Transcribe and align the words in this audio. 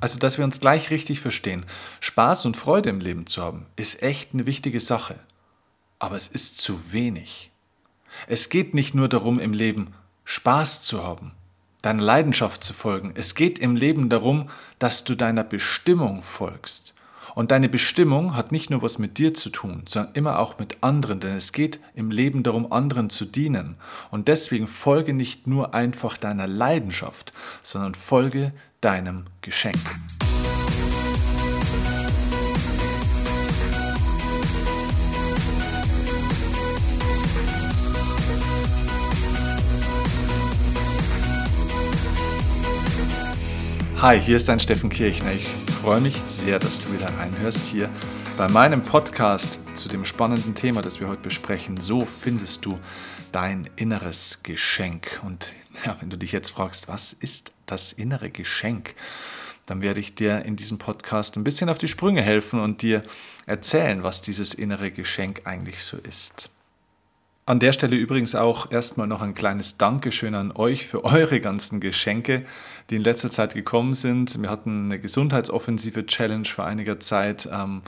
Also, 0.00 0.18
dass 0.18 0.38
wir 0.38 0.44
uns 0.44 0.60
gleich 0.60 0.90
richtig 0.90 1.20
verstehen. 1.20 1.66
Spaß 2.00 2.46
und 2.46 2.56
Freude 2.56 2.90
im 2.90 3.00
Leben 3.00 3.26
zu 3.26 3.42
haben, 3.42 3.66
ist 3.76 4.02
echt 4.02 4.32
eine 4.32 4.46
wichtige 4.46 4.80
Sache. 4.80 5.18
Aber 5.98 6.16
es 6.16 6.28
ist 6.28 6.58
zu 6.58 6.92
wenig. 6.92 7.50
Es 8.26 8.48
geht 8.48 8.74
nicht 8.74 8.94
nur 8.94 9.08
darum, 9.08 9.40
im 9.40 9.52
Leben 9.52 9.94
Spaß 10.24 10.82
zu 10.82 11.02
haben, 11.02 11.32
deiner 11.82 12.02
Leidenschaft 12.02 12.62
zu 12.62 12.72
folgen. 12.72 13.12
Es 13.16 13.34
geht 13.34 13.58
im 13.58 13.74
Leben 13.74 14.08
darum, 14.08 14.50
dass 14.78 15.04
du 15.04 15.14
deiner 15.14 15.44
Bestimmung 15.44 16.22
folgst. 16.22 16.94
Und 17.34 17.52
deine 17.52 17.68
Bestimmung 17.68 18.34
hat 18.34 18.50
nicht 18.50 18.68
nur 18.68 18.82
was 18.82 18.98
mit 18.98 19.16
dir 19.16 19.32
zu 19.32 19.50
tun, 19.50 19.84
sondern 19.86 20.12
immer 20.14 20.38
auch 20.40 20.58
mit 20.58 20.78
anderen, 20.80 21.20
denn 21.20 21.36
es 21.36 21.52
geht 21.52 21.78
im 21.94 22.10
Leben 22.10 22.42
darum, 22.42 22.72
anderen 22.72 23.10
zu 23.10 23.24
dienen. 23.24 23.76
Und 24.10 24.26
deswegen 24.26 24.66
folge 24.66 25.12
nicht 25.14 25.46
nur 25.46 25.72
einfach 25.72 26.16
deiner 26.16 26.48
Leidenschaft, 26.48 27.32
sondern 27.62 27.94
folge 27.94 28.52
deinem 28.80 29.26
Geschenk. 29.40 29.76
Hi, 44.00 44.20
hier 44.20 44.36
ist 44.36 44.48
dein 44.48 44.60
Steffen 44.60 44.90
Kirchner. 44.90 45.32
Ich 45.32 45.48
freue 45.72 46.00
mich 46.00 46.20
sehr, 46.28 46.60
dass 46.60 46.86
du 46.86 46.92
wieder 46.92 47.12
reinhörst 47.18 47.66
hier 47.66 47.90
bei 48.36 48.46
meinem 48.48 48.80
Podcast 48.80 49.58
zu 49.74 49.88
dem 49.88 50.04
spannenden 50.04 50.54
Thema, 50.54 50.82
das 50.82 51.00
wir 51.00 51.08
heute 51.08 51.22
besprechen. 51.22 51.80
So 51.80 52.02
findest 52.02 52.64
du 52.64 52.78
dein 53.32 53.68
inneres 53.74 54.44
Geschenk. 54.44 55.20
Und 55.24 55.52
ja, 55.84 55.96
wenn 56.00 56.10
du 56.10 56.16
dich 56.16 56.32
jetzt 56.32 56.50
fragst, 56.50 56.88
was 56.88 57.12
ist 57.12 57.52
das 57.66 57.92
innere 57.92 58.30
Geschenk? 58.30 58.94
Dann 59.66 59.82
werde 59.82 60.00
ich 60.00 60.14
dir 60.14 60.44
in 60.44 60.56
diesem 60.56 60.78
Podcast 60.78 61.36
ein 61.36 61.44
bisschen 61.44 61.68
auf 61.68 61.78
die 61.78 61.88
Sprünge 61.88 62.22
helfen 62.22 62.60
und 62.60 62.80
dir 62.80 63.02
erzählen, 63.46 64.02
was 64.02 64.22
dieses 64.22 64.54
innere 64.54 64.90
Geschenk 64.90 65.42
eigentlich 65.44 65.82
so 65.82 65.98
ist. 65.98 66.50
An 67.44 67.60
der 67.60 67.72
Stelle 67.72 67.96
übrigens 67.96 68.34
auch 68.34 68.70
erstmal 68.70 69.06
noch 69.06 69.22
ein 69.22 69.34
kleines 69.34 69.78
Dankeschön 69.78 70.34
an 70.34 70.52
euch 70.52 70.86
für 70.86 71.04
eure 71.04 71.40
ganzen 71.40 71.80
Geschenke, 71.80 72.44
die 72.90 72.96
in 72.96 73.02
letzter 73.02 73.30
Zeit 73.30 73.54
gekommen 73.54 73.94
sind. 73.94 74.40
Wir 74.40 74.50
hatten 74.50 74.86
eine 74.86 74.98
Gesundheitsoffensive 74.98 76.04
Challenge 76.04 76.46
vor 76.46 76.66
einiger 76.66 77.00
Zeit. 77.00 77.48
Ähm, 77.50 77.82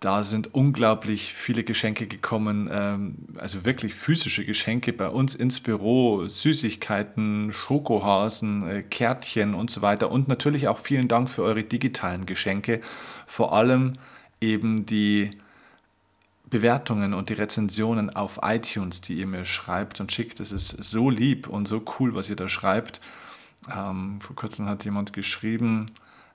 da 0.00 0.22
sind 0.22 0.54
unglaublich 0.54 1.34
viele 1.34 1.64
Geschenke 1.64 2.06
gekommen, 2.06 2.70
ähm, 2.72 3.16
also 3.36 3.64
wirklich 3.64 3.94
physische 3.94 4.44
Geschenke 4.44 4.92
bei 4.92 5.08
uns 5.08 5.34
ins 5.34 5.60
Büro, 5.60 6.28
Süßigkeiten, 6.28 7.52
Schokohasen, 7.52 8.68
äh, 8.68 8.82
Kärtchen 8.82 9.54
und 9.54 9.70
so 9.70 9.82
weiter. 9.82 10.12
Und 10.12 10.28
natürlich 10.28 10.68
auch 10.68 10.78
vielen 10.78 11.08
Dank 11.08 11.28
für 11.30 11.42
eure 11.42 11.64
digitalen 11.64 12.26
Geschenke, 12.26 12.80
vor 13.26 13.52
allem 13.52 13.94
eben 14.40 14.86
die 14.86 15.30
Bewertungen 16.48 17.12
und 17.12 17.28
die 17.28 17.34
Rezensionen 17.34 18.08
auf 18.08 18.38
iTunes, 18.42 19.00
die 19.00 19.14
ihr 19.14 19.26
mir 19.26 19.44
schreibt 19.44 20.00
und 20.00 20.12
schickt. 20.12 20.38
Das 20.38 20.52
ist 20.52 20.68
so 20.68 21.10
lieb 21.10 21.48
und 21.48 21.66
so 21.66 21.82
cool, 21.98 22.14
was 22.14 22.30
ihr 22.30 22.36
da 22.36 22.48
schreibt. 22.48 23.00
Ähm, 23.74 24.20
vor 24.20 24.36
kurzem 24.36 24.66
hat 24.66 24.84
jemand 24.84 25.12
geschrieben, 25.12 25.90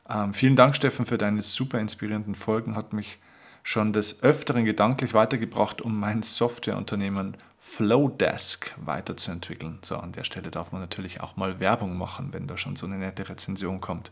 ähm, 0.09 0.33
vielen 0.33 0.57
Dank, 0.57 0.75
Steffen, 0.75 1.05
für 1.05 1.17
deine 1.17 1.41
super 1.41 1.79
inspirierenden 1.79 2.35
Folgen. 2.35 2.75
Hat 2.75 2.91
mich 2.91 3.19
schon 3.63 3.93
des 3.93 4.21
Öfteren 4.21 4.65
gedanklich 4.65 5.13
weitergebracht, 5.13 5.81
um 5.81 5.99
mein 5.99 6.21
Softwareunternehmen 6.21 7.37
Flowdesk 7.59 8.75
weiterzuentwickeln. 8.77 9.79
So, 9.81 9.95
an 9.95 10.11
der 10.11 10.25
Stelle 10.25 10.51
darf 10.51 10.73
man 10.73 10.81
natürlich 10.81 11.21
auch 11.21 11.37
mal 11.37 11.61
Werbung 11.61 11.97
machen, 11.97 12.29
wenn 12.33 12.45
da 12.45 12.57
schon 12.57 12.75
so 12.75 12.85
eine 12.85 12.97
nette 12.97 13.27
Rezension 13.27 13.79
kommt. 13.79 14.11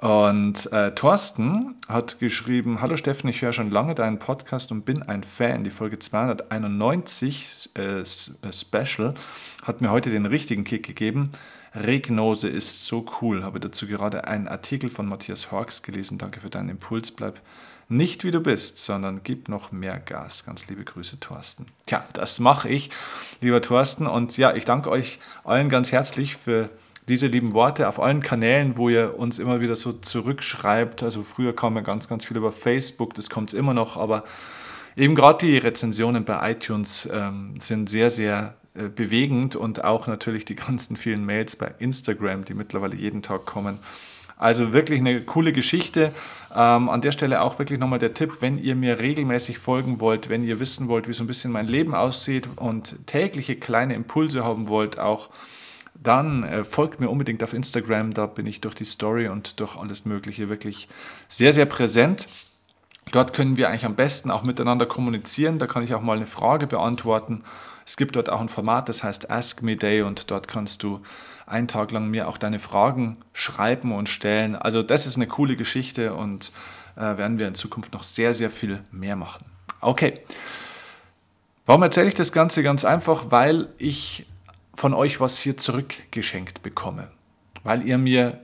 Und 0.00 0.70
äh, 0.72 0.94
Thorsten 0.94 1.74
hat 1.88 2.20
geschrieben, 2.20 2.80
hallo 2.80 2.96
Steffen, 2.96 3.28
ich 3.28 3.42
höre 3.42 3.52
schon 3.52 3.72
lange 3.72 3.96
deinen 3.96 4.20
Podcast 4.20 4.70
und 4.70 4.84
bin 4.84 5.02
ein 5.02 5.24
Fan. 5.24 5.64
Die 5.64 5.70
Folge 5.70 5.98
291 5.98 7.70
äh, 7.76 8.00
äh, 8.00 8.04
Special 8.04 9.14
hat 9.64 9.80
mir 9.80 9.90
heute 9.90 10.10
den 10.10 10.26
richtigen 10.26 10.62
Kick 10.62 10.86
gegeben. 10.86 11.30
Regnose 11.74 12.48
ist 12.48 12.86
so 12.86 13.04
cool. 13.20 13.42
Habe 13.42 13.58
dazu 13.58 13.88
gerade 13.88 14.28
einen 14.28 14.46
Artikel 14.46 14.88
von 14.88 15.06
Matthias 15.06 15.50
Horks 15.50 15.82
gelesen. 15.82 16.18
Danke 16.18 16.40
für 16.40 16.50
deinen 16.50 16.68
Impuls. 16.68 17.10
Bleib 17.10 17.40
nicht 17.88 18.24
wie 18.24 18.30
du 18.30 18.40
bist, 18.40 18.78
sondern 18.78 19.22
gib 19.22 19.48
noch 19.48 19.72
mehr 19.72 19.98
Gas. 19.98 20.44
Ganz 20.44 20.66
liebe 20.68 20.84
Grüße, 20.84 21.20
Thorsten. 21.20 21.66
Tja, 21.86 22.06
das 22.12 22.38
mache 22.38 22.68
ich, 22.68 22.90
lieber 23.40 23.62
Thorsten. 23.62 24.06
Und 24.06 24.36
ja, 24.36 24.54
ich 24.54 24.64
danke 24.64 24.90
euch 24.90 25.18
allen 25.44 25.68
ganz 25.68 25.90
herzlich 25.90 26.36
für 26.36 26.68
diese 27.08 27.26
lieben 27.26 27.54
Worte 27.54 27.88
auf 27.88 28.00
allen 28.00 28.22
Kanälen, 28.22 28.76
wo 28.76 28.90
ihr 28.90 29.18
uns 29.18 29.38
immer 29.38 29.60
wieder 29.60 29.76
so 29.76 29.92
zurückschreibt. 29.92 31.02
Also 31.02 31.22
früher 31.22 31.56
kam 31.56 31.76
ja 31.76 31.80
ganz, 31.80 32.08
ganz 32.08 32.26
viel 32.26 32.36
über 32.36 32.52
Facebook, 32.52 33.14
das 33.14 33.30
kommt 33.30 33.54
immer 33.54 33.72
noch, 33.72 33.96
aber 33.96 34.24
eben 34.94 35.14
gerade 35.14 35.46
die 35.46 35.56
Rezensionen 35.56 36.24
bei 36.24 36.52
iTunes 36.52 37.08
ähm, 37.10 37.54
sind 37.58 37.88
sehr, 37.88 38.10
sehr 38.10 38.54
äh, 38.74 38.88
bewegend 38.88 39.56
und 39.56 39.82
auch 39.84 40.06
natürlich 40.06 40.44
die 40.44 40.56
ganzen 40.56 40.96
vielen 40.98 41.24
Mails 41.24 41.56
bei 41.56 41.74
Instagram, 41.78 42.44
die 42.44 42.54
mittlerweile 42.54 42.96
jeden 42.96 43.22
Tag 43.22 43.46
kommen. 43.46 43.78
Also 44.38 44.72
wirklich 44.72 45.00
eine 45.00 45.20
coole 45.22 45.52
Geschichte. 45.52 46.12
Ähm, 46.54 46.88
an 46.88 47.00
der 47.00 47.12
Stelle 47.12 47.42
auch 47.42 47.58
wirklich 47.58 47.78
nochmal 47.78 47.98
der 47.98 48.14
Tipp, 48.14 48.36
wenn 48.40 48.56
ihr 48.56 48.76
mir 48.76 49.00
regelmäßig 49.00 49.58
folgen 49.58 50.00
wollt, 50.00 50.28
wenn 50.28 50.44
ihr 50.44 50.60
wissen 50.60 50.88
wollt, 50.88 51.08
wie 51.08 51.12
so 51.12 51.24
ein 51.24 51.26
bisschen 51.26 51.52
mein 51.52 51.66
Leben 51.66 51.94
aussieht 51.94 52.48
und 52.56 53.06
tägliche 53.06 53.56
kleine 53.56 53.94
Impulse 53.94 54.44
haben 54.44 54.68
wollt, 54.68 54.98
auch 54.98 55.28
dann 56.00 56.44
äh, 56.44 56.64
folgt 56.64 57.00
mir 57.00 57.10
unbedingt 57.10 57.42
auf 57.42 57.52
Instagram. 57.52 58.14
Da 58.14 58.26
bin 58.26 58.46
ich 58.46 58.60
durch 58.60 58.76
die 58.76 58.84
Story 58.84 59.28
und 59.28 59.58
durch 59.60 59.76
alles 59.76 60.04
Mögliche 60.04 60.48
wirklich 60.48 60.88
sehr, 61.28 61.52
sehr 61.52 61.66
präsent. 61.66 62.28
Dort 63.12 63.32
können 63.32 63.56
wir 63.56 63.68
eigentlich 63.68 63.84
am 63.84 63.94
besten 63.94 64.30
auch 64.30 64.42
miteinander 64.42 64.86
kommunizieren. 64.86 65.58
Da 65.58 65.66
kann 65.66 65.82
ich 65.82 65.94
auch 65.94 66.02
mal 66.02 66.16
eine 66.16 66.26
Frage 66.26 66.66
beantworten. 66.66 67.44
Es 67.86 67.96
gibt 67.96 68.16
dort 68.16 68.28
auch 68.28 68.40
ein 68.40 68.50
Format, 68.50 68.88
das 68.88 69.02
heißt 69.02 69.30
Ask 69.30 69.62
Me 69.62 69.76
Day 69.76 70.02
und 70.02 70.30
dort 70.30 70.46
kannst 70.46 70.82
du 70.82 71.00
einen 71.46 71.68
Tag 71.68 71.90
lang 71.90 72.08
mir 72.08 72.28
auch 72.28 72.36
deine 72.36 72.58
Fragen 72.58 73.16
schreiben 73.32 73.92
und 73.92 74.10
stellen. 74.10 74.56
Also 74.56 74.82
das 74.82 75.06
ist 75.06 75.16
eine 75.16 75.26
coole 75.26 75.56
Geschichte 75.56 76.12
und 76.12 76.52
äh, 76.96 77.00
werden 77.00 77.38
wir 77.38 77.48
in 77.48 77.54
Zukunft 77.54 77.94
noch 77.94 78.02
sehr, 78.02 78.34
sehr 78.34 78.50
viel 78.50 78.82
mehr 78.90 79.16
machen. 79.16 79.46
Okay. 79.80 80.14
Warum 81.64 81.82
erzähle 81.82 82.08
ich 82.08 82.14
das 82.14 82.32
Ganze? 82.32 82.62
Ganz 82.62 82.84
einfach, 82.84 83.30
weil 83.30 83.68
ich 83.78 84.26
von 84.74 84.94
euch 84.94 85.20
was 85.20 85.38
hier 85.38 85.56
zurückgeschenkt 85.56 86.62
bekomme, 86.62 87.08
weil 87.62 87.86
ihr 87.86 87.98
mir 87.98 88.38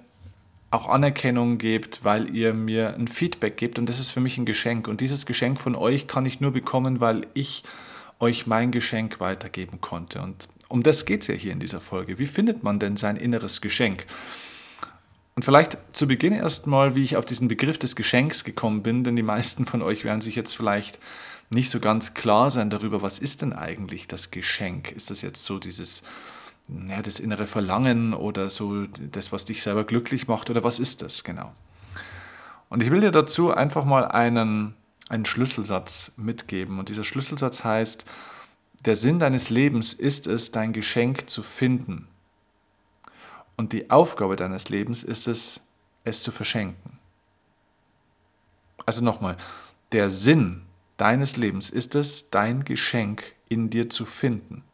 auch 0.75 0.89
Anerkennung 0.89 1.59
gebt, 1.59 2.05
weil 2.05 2.35
ihr 2.35 2.53
mir 2.53 2.95
ein 2.95 3.09
Feedback 3.09 3.57
gebt 3.57 3.79
und 3.79 3.89
das 3.89 4.01
ist 4.01 4.11
für 4.11 4.21
mich 4.21 4.37
ein 4.39 4.45
Geschenk 4.45 4.89
und 4.89 5.01
dieses 5.01 5.25
Geschenk 5.25 5.61
von 5.61 5.77
euch 5.77 6.07
kann 6.07 6.27
ich 6.27 6.41
nur 6.41 6.53
bekommen, 6.53 7.01
weil 7.01 7.23
ich 7.35 7.63
euch 8.21 8.47
mein 8.47 8.71
Geschenk 8.71 9.21
weitergeben 9.21 9.81
konnte 9.81 10.21
und 10.21 10.49
um 10.69 10.83
das 10.83 11.07
geht 11.07 11.23
es 11.23 11.29
ja 11.29 11.35
hier 11.35 11.53
in 11.53 11.61
dieser 11.61 11.81
Folge. 11.81 12.19
Wie 12.19 12.27
findet 12.27 12.63
man 12.63 12.79
denn 12.79 12.97
sein 12.97 13.17
inneres 13.17 13.61
Geschenk? 13.61 14.07
Und 15.37 15.45
vielleicht 15.45 15.79
zu 15.93 16.07
Beginn 16.07 16.33
erstmal, 16.33 16.95
wie 16.95 17.05
ich 17.05 17.17
auf 17.17 17.25
diesen 17.25 17.49
Begriff 17.49 17.79
des 17.79 17.97
Geschenks 17.97 18.45
gekommen 18.45 18.83
bin, 18.83 19.05
denn 19.05 19.17
die 19.17 19.23
meisten 19.23 19.67
von 19.67 19.83
euch 19.83 20.05
werden 20.05 20.21
sich 20.21 20.37
jetzt 20.37 20.57
vielleicht 20.57 20.99
nicht 21.51 21.71
so 21.71 21.81
ganz 21.81 22.15
klar 22.15 22.51
sein 22.51 22.71
darüber, 22.71 23.03
was 23.03 23.19
ist 23.19 23.43
denn 23.43 23.53
eigentlich 23.53 24.09
das 24.09 24.31
Geschenk? 24.31 24.93
Ist 24.93 25.11
das 25.11 25.23
jetzt 25.23 25.45
so 25.45 25.59
dieses, 25.59 26.03
ja, 26.69 27.03
das 27.03 27.21
innere 27.21 27.47
Verlangen 27.47 28.15
oder 28.15 28.51
so 28.51 28.87
das, 28.87 29.33
was 29.33 29.45
dich 29.45 29.63
selber 29.63 29.85
glücklich 29.85 30.29
macht 30.29 30.51
oder 30.51 30.65
was 30.65 30.79
ist 30.79 31.03
das 31.03 31.25
genau? 31.25 31.53
Und 32.69 32.83
ich 32.83 32.91
will 32.91 33.01
dir 33.01 33.11
dazu 33.11 33.53
einfach 33.53 33.85
mal 33.85 34.07
einen, 34.07 34.75
einen 35.09 35.27
Schlüsselsatz 35.27 36.13
mitgeben. 36.17 36.79
Und 36.79 36.89
dieser 36.89 37.05
Schlüsselsatz 37.05 37.63
heißt, 37.63 38.05
der 38.85 38.97
Sinn 38.97 39.19
deines 39.19 39.51
Lebens 39.51 39.93
ist 39.93 40.27
es, 40.27 40.51
dein 40.51 40.73
Geschenk 40.73 41.31
zu 41.31 41.43
finden. 41.43 42.09
Und 43.57 43.73
die 43.73 43.91
Aufgabe 43.91 44.37
deines 44.37 44.69
Lebens 44.69 45.03
ist 45.03 45.29
es, 45.29 45.61
es 46.05 46.23
zu 46.23 46.33
verschenken. 46.33 46.99
Also 48.87 49.01
nochmal, 49.01 49.37
der 49.93 50.11
Sinn 50.11 50.63
deines 50.97 51.37
Lebens 51.37 51.71
ist 51.71 51.95
es, 51.95 52.31
dein 52.31 52.65
Geschenk 52.65 53.33
in 53.49 53.71
dir 53.71 53.89
zu 53.89 54.05
finden. 54.05 54.65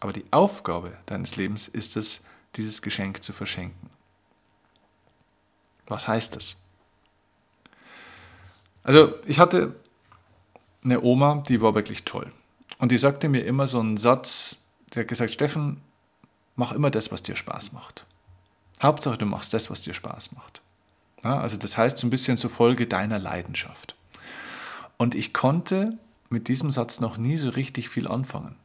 Aber 0.00 0.12
die 0.12 0.24
Aufgabe 0.30 0.96
deines 1.06 1.36
Lebens 1.36 1.68
ist 1.68 1.96
es, 1.96 2.22
dieses 2.56 2.82
Geschenk 2.82 3.22
zu 3.22 3.32
verschenken. 3.32 3.90
Was 5.86 6.08
heißt 6.08 6.36
das? 6.36 6.56
Also 8.82 9.14
ich 9.26 9.38
hatte 9.38 9.74
eine 10.84 11.02
Oma, 11.02 11.42
die 11.48 11.60
war 11.60 11.74
wirklich 11.74 12.04
toll. 12.04 12.30
Und 12.78 12.92
die 12.92 12.98
sagte 12.98 13.28
mir 13.28 13.44
immer 13.44 13.66
so 13.66 13.80
einen 13.80 13.96
Satz, 13.96 14.58
die 14.92 15.00
hat 15.00 15.08
gesagt, 15.08 15.32
Steffen, 15.32 15.80
mach 16.56 16.72
immer 16.72 16.90
das, 16.90 17.10
was 17.10 17.22
dir 17.22 17.36
Spaß 17.36 17.72
macht. 17.72 18.04
Hauptsache, 18.82 19.16
du 19.16 19.26
machst 19.26 19.54
das, 19.54 19.70
was 19.70 19.80
dir 19.80 19.94
Spaß 19.94 20.32
macht. 20.32 20.60
Ja, 21.22 21.40
also 21.40 21.56
das 21.56 21.78
heißt 21.78 21.98
so 21.98 22.06
ein 22.06 22.10
bisschen 22.10 22.36
zur 22.36 22.50
Folge 22.50 22.86
deiner 22.86 23.18
Leidenschaft. 23.18 23.96
Und 24.98 25.14
ich 25.14 25.32
konnte 25.32 25.98
mit 26.28 26.48
diesem 26.48 26.70
Satz 26.70 27.00
noch 27.00 27.16
nie 27.16 27.38
so 27.38 27.48
richtig 27.48 27.88
viel 27.88 28.06
anfangen. 28.06 28.56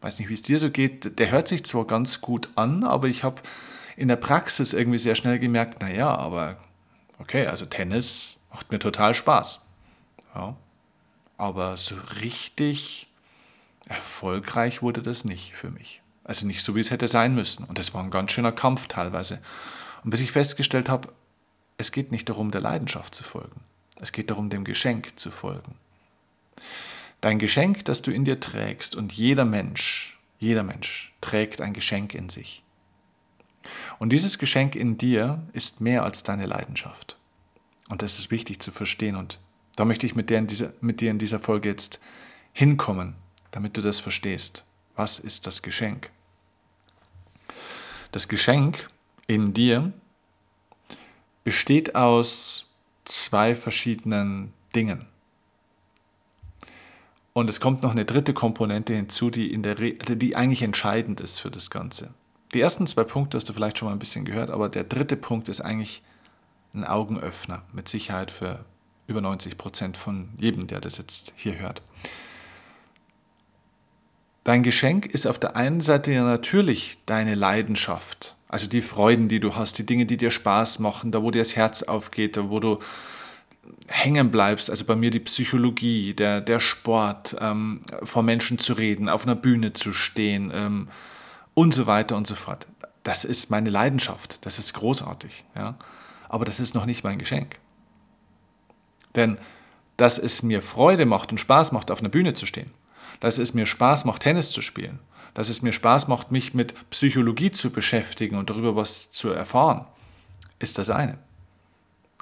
Weiß 0.00 0.18
nicht, 0.18 0.28
wie 0.28 0.34
es 0.34 0.42
dir 0.42 0.58
so 0.58 0.70
geht. 0.70 1.18
Der 1.18 1.30
hört 1.30 1.48
sich 1.48 1.64
zwar 1.64 1.86
ganz 1.86 2.20
gut 2.20 2.50
an, 2.54 2.84
aber 2.84 3.08
ich 3.08 3.24
habe 3.24 3.42
in 3.96 4.08
der 4.08 4.16
Praxis 4.16 4.72
irgendwie 4.72 4.98
sehr 4.98 5.14
schnell 5.14 5.38
gemerkt, 5.38 5.80
naja, 5.80 6.14
aber 6.14 6.56
okay, 7.18 7.46
also 7.46 7.64
Tennis 7.64 8.38
macht 8.50 8.70
mir 8.70 8.78
total 8.78 9.14
Spaß. 9.14 9.60
Ja, 10.34 10.56
aber 11.38 11.76
so 11.76 11.94
richtig 12.20 13.08
erfolgreich 13.86 14.82
wurde 14.82 15.02
das 15.02 15.24
nicht 15.24 15.54
für 15.54 15.70
mich. 15.70 16.02
Also 16.24 16.46
nicht 16.46 16.62
so, 16.62 16.74
wie 16.74 16.80
es 16.80 16.90
hätte 16.90 17.08
sein 17.08 17.34
müssen. 17.34 17.64
Und 17.64 17.78
das 17.78 17.94
war 17.94 18.02
ein 18.02 18.10
ganz 18.10 18.32
schöner 18.32 18.52
Kampf 18.52 18.88
teilweise. 18.88 19.40
Und 20.02 20.10
bis 20.10 20.20
ich 20.20 20.32
festgestellt 20.32 20.88
habe, 20.88 21.12
es 21.78 21.92
geht 21.92 22.10
nicht 22.10 22.28
darum, 22.28 22.50
der 22.50 22.60
Leidenschaft 22.60 23.14
zu 23.14 23.22
folgen. 23.22 23.60
Es 24.00 24.12
geht 24.12 24.30
darum, 24.30 24.50
dem 24.50 24.64
Geschenk 24.64 25.18
zu 25.18 25.30
folgen. 25.30 25.76
Dein 27.20 27.38
Geschenk, 27.38 27.84
das 27.84 28.02
du 28.02 28.10
in 28.10 28.24
dir 28.24 28.40
trägst, 28.40 28.94
und 28.94 29.12
jeder 29.12 29.44
Mensch, 29.44 30.18
jeder 30.38 30.62
Mensch 30.62 31.14
trägt 31.20 31.60
ein 31.60 31.72
Geschenk 31.72 32.14
in 32.14 32.28
sich. 32.28 32.62
Und 33.98 34.10
dieses 34.10 34.38
Geschenk 34.38 34.76
in 34.76 34.98
dir 34.98 35.42
ist 35.52 35.80
mehr 35.80 36.04
als 36.04 36.22
deine 36.22 36.46
Leidenschaft. 36.46 37.16
Und 37.88 38.02
das 38.02 38.18
ist 38.18 38.30
wichtig 38.30 38.60
zu 38.60 38.70
verstehen. 38.70 39.16
Und 39.16 39.40
da 39.76 39.84
möchte 39.84 40.06
ich 40.06 40.14
mit 40.14 40.30
dir 40.30 40.38
in 40.38 40.46
dieser, 40.46 40.72
mit 40.80 41.00
dir 41.00 41.10
in 41.10 41.18
dieser 41.18 41.40
Folge 41.40 41.68
jetzt 41.68 41.98
hinkommen, 42.52 43.14
damit 43.50 43.76
du 43.76 43.80
das 43.80 44.00
verstehst. 44.00 44.64
Was 44.94 45.18
ist 45.18 45.46
das 45.46 45.62
Geschenk? 45.62 46.10
Das 48.12 48.28
Geschenk 48.28 48.88
in 49.26 49.52
dir 49.52 49.92
besteht 51.44 51.94
aus 51.94 52.72
zwei 53.04 53.54
verschiedenen 53.54 54.52
Dingen. 54.74 55.06
Und 57.36 57.50
es 57.50 57.60
kommt 57.60 57.82
noch 57.82 57.90
eine 57.90 58.06
dritte 58.06 58.32
Komponente 58.32 58.94
hinzu, 58.94 59.28
die, 59.28 59.52
in 59.52 59.62
der 59.62 59.78
Re 59.78 59.92
die 59.92 60.36
eigentlich 60.36 60.62
entscheidend 60.62 61.20
ist 61.20 61.38
für 61.38 61.50
das 61.50 61.68
Ganze. 61.68 62.14
Die 62.54 62.62
ersten 62.62 62.86
zwei 62.86 63.04
Punkte 63.04 63.36
hast 63.36 63.46
du 63.46 63.52
vielleicht 63.52 63.76
schon 63.76 63.88
mal 63.88 63.92
ein 63.92 63.98
bisschen 63.98 64.24
gehört, 64.24 64.48
aber 64.48 64.70
der 64.70 64.84
dritte 64.84 65.18
Punkt 65.18 65.50
ist 65.50 65.60
eigentlich 65.60 66.02
ein 66.72 66.84
Augenöffner, 66.84 67.60
mit 67.74 67.90
Sicherheit 67.90 68.30
für 68.30 68.64
über 69.06 69.20
90 69.20 69.58
Prozent 69.58 69.98
von 69.98 70.30
jedem, 70.38 70.66
der 70.66 70.80
das 70.80 70.96
jetzt 70.96 71.34
hier 71.36 71.58
hört. 71.58 71.82
Dein 74.44 74.62
Geschenk 74.62 75.04
ist 75.04 75.26
auf 75.26 75.38
der 75.38 75.56
einen 75.56 75.82
Seite 75.82 76.12
ja 76.12 76.24
natürlich 76.24 76.96
deine 77.04 77.34
Leidenschaft, 77.34 78.34
also 78.48 78.66
die 78.66 78.80
Freuden, 78.80 79.28
die 79.28 79.40
du 79.40 79.56
hast, 79.56 79.76
die 79.76 79.84
Dinge, 79.84 80.06
die 80.06 80.16
dir 80.16 80.30
Spaß 80.30 80.78
machen, 80.78 81.12
da 81.12 81.22
wo 81.22 81.30
dir 81.30 81.42
das 81.42 81.54
Herz 81.54 81.82
aufgeht, 81.82 82.38
da 82.38 82.48
wo 82.48 82.60
du 82.60 82.78
hängen 83.88 84.30
bleibst, 84.30 84.70
also 84.70 84.84
bei 84.84 84.96
mir 84.96 85.10
die 85.10 85.20
Psychologie, 85.20 86.14
der, 86.14 86.40
der 86.40 86.60
Sport, 86.60 87.36
ähm, 87.40 87.80
vor 88.02 88.22
Menschen 88.22 88.58
zu 88.58 88.72
reden, 88.72 89.08
auf 89.08 89.24
einer 89.24 89.36
Bühne 89.36 89.72
zu 89.72 89.92
stehen 89.92 90.50
ähm, 90.54 90.88
und 91.54 91.74
so 91.74 91.86
weiter 91.86 92.16
und 92.16 92.26
so 92.26 92.34
fort. 92.34 92.66
Das 93.02 93.24
ist 93.24 93.50
meine 93.50 93.70
Leidenschaft, 93.70 94.44
das 94.44 94.58
ist 94.58 94.74
großartig, 94.74 95.44
ja? 95.54 95.76
aber 96.28 96.44
das 96.44 96.60
ist 96.60 96.74
noch 96.74 96.86
nicht 96.86 97.04
mein 97.04 97.18
Geschenk. 97.18 97.58
Denn 99.14 99.38
dass 99.96 100.18
es 100.18 100.42
mir 100.42 100.60
Freude 100.62 101.06
macht 101.06 101.32
und 101.32 101.38
Spaß 101.38 101.72
macht, 101.72 101.90
auf 101.90 102.00
einer 102.00 102.08
Bühne 102.08 102.34
zu 102.34 102.46
stehen, 102.46 102.70
dass 103.20 103.38
es 103.38 103.54
mir 103.54 103.66
Spaß 103.66 104.04
macht, 104.04 104.22
Tennis 104.22 104.50
zu 104.50 104.60
spielen, 104.60 104.98
dass 105.34 105.48
es 105.48 105.62
mir 105.62 105.72
Spaß 105.72 106.08
macht, 106.08 106.30
mich 106.30 106.54
mit 106.54 106.74
Psychologie 106.90 107.50
zu 107.50 107.70
beschäftigen 107.70 108.36
und 108.36 108.50
darüber 108.50 108.76
was 108.76 109.10
zu 109.10 109.30
erfahren, 109.30 109.86
ist 110.58 110.78
das 110.78 110.90
eine. 110.90 111.18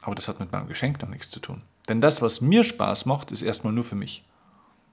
Aber 0.04 0.14
das 0.14 0.28
hat 0.28 0.38
mit 0.38 0.52
meinem 0.52 0.68
Geschenk 0.68 1.00
noch 1.00 1.08
nichts 1.08 1.30
zu 1.30 1.40
tun. 1.40 1.62
Denn 1.88 2.00
das, 2.02 2.20
was 2.20 2.42
mir 2.42 2.62
Spaß 2.62 3.06
macht, 3.06 3.32
ist 3.32 3.42
erstmal 3.42 3.72
nur 3.72 3.84
für 3.84 3.94
mich. 3.94 4.22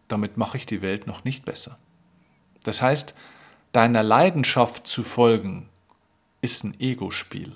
Damit 0.08 0.38
mache 0.38 0.58
ich 0.58 0.66
die 0.66 0.82
Welt 0.82 1.06
noch 1.06 1.26
nicht 1.26 1.44
besser. 1.44 1.78
Das 2.64 2.82
heißt, 2.82 3.14
deiner 3.74 4.04
Leidenschaft 4.04 4.88
zu 4.88 5.04
folgen, 5.04 5.70
ist 6.42 6.64
ein 6.64 6.80
Ego-Spiel. 6.80 7.56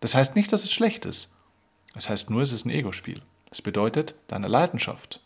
Das 0.00 0.14
heißt 0.14 0.34
nicht, 0.34 0.52
dass 0.52 0.64
es 0.64 0.72
schlecht 0.72 1.04
ist. 1.04 1.34
Das 1.94 2.08
heißt 2.08 2.30
nur, 2.30 2.42
es 2.42 2.52
ist 2.52 2.64
ein 2.64 2.70
Ego-Spiel. 2.70 3.20
Das 3.50 3.60
bedeutet, 3.60 4.14
deiner 4.28 4.48
Leidenschaft 4.48 5.20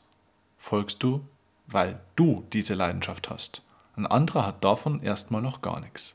folgst 0.58 1.02
du, 1.02 1.26
weil 1.66 2.00
du 2.16 2.44
diese 2.52 2.74
Leidenschaft 2.74 3.30
hast. 3.30 3.62
Ein 3.94 4.06
anderer 4.06 4.44
hat 4.44 4.64
davon 4.64 5.02
erstmal 5.02 5.40
noch 5.40 5.62
gar 5.62 5.80
nichts. 5.80 6.14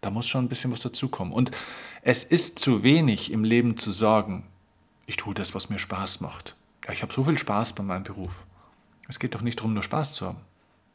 Da 0.00 0.10
muss 0.10 0.28
schon 0.28 0.44
ein 0.44 0.48
bisschen 0.48 0.72
was 0.72 0.80
dazukommen. 0.80 1.32
Und 1.32 1.50
es 2.02 2.24
ist 2.24 2.58
zu 2.58 2.82
wenig 2.82 3.32
im 3.32 3.44
Leben 3.44 3.76
zu 3.76 3.90
sagen, 3.90 4.44
ich 5.06 5.16
tue 5.16 5.34
das, 5.34 5.54
was 5.54 5.70
mir 5.70 5.78
Spaß 5.78 6.20
macht. 6.20 6.56
Ja, 6.84 6.92
ich 6.92 7.02
habe 7.02 7.12
so 7.12 7.24
viel 7.24 7.38
Spaß 7.38 7.72
bei 7.74 7.82
meinem 7.82 8.04
Beruf. 8.04 8.46
Es 9.08 9.18
geht 9.18 9.34
doch 9.34 9.42
nicht 9.42 9.58
darum, 9.58 9.74
nur 9.74 9.82
Spaß 9.82 10.14
zu 10.14 10.26
haben. 10.26 10.40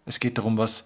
Es 0.06 0.20
geht 0.20 0.38
darum, 0.38 0.58
was 0.58 0.86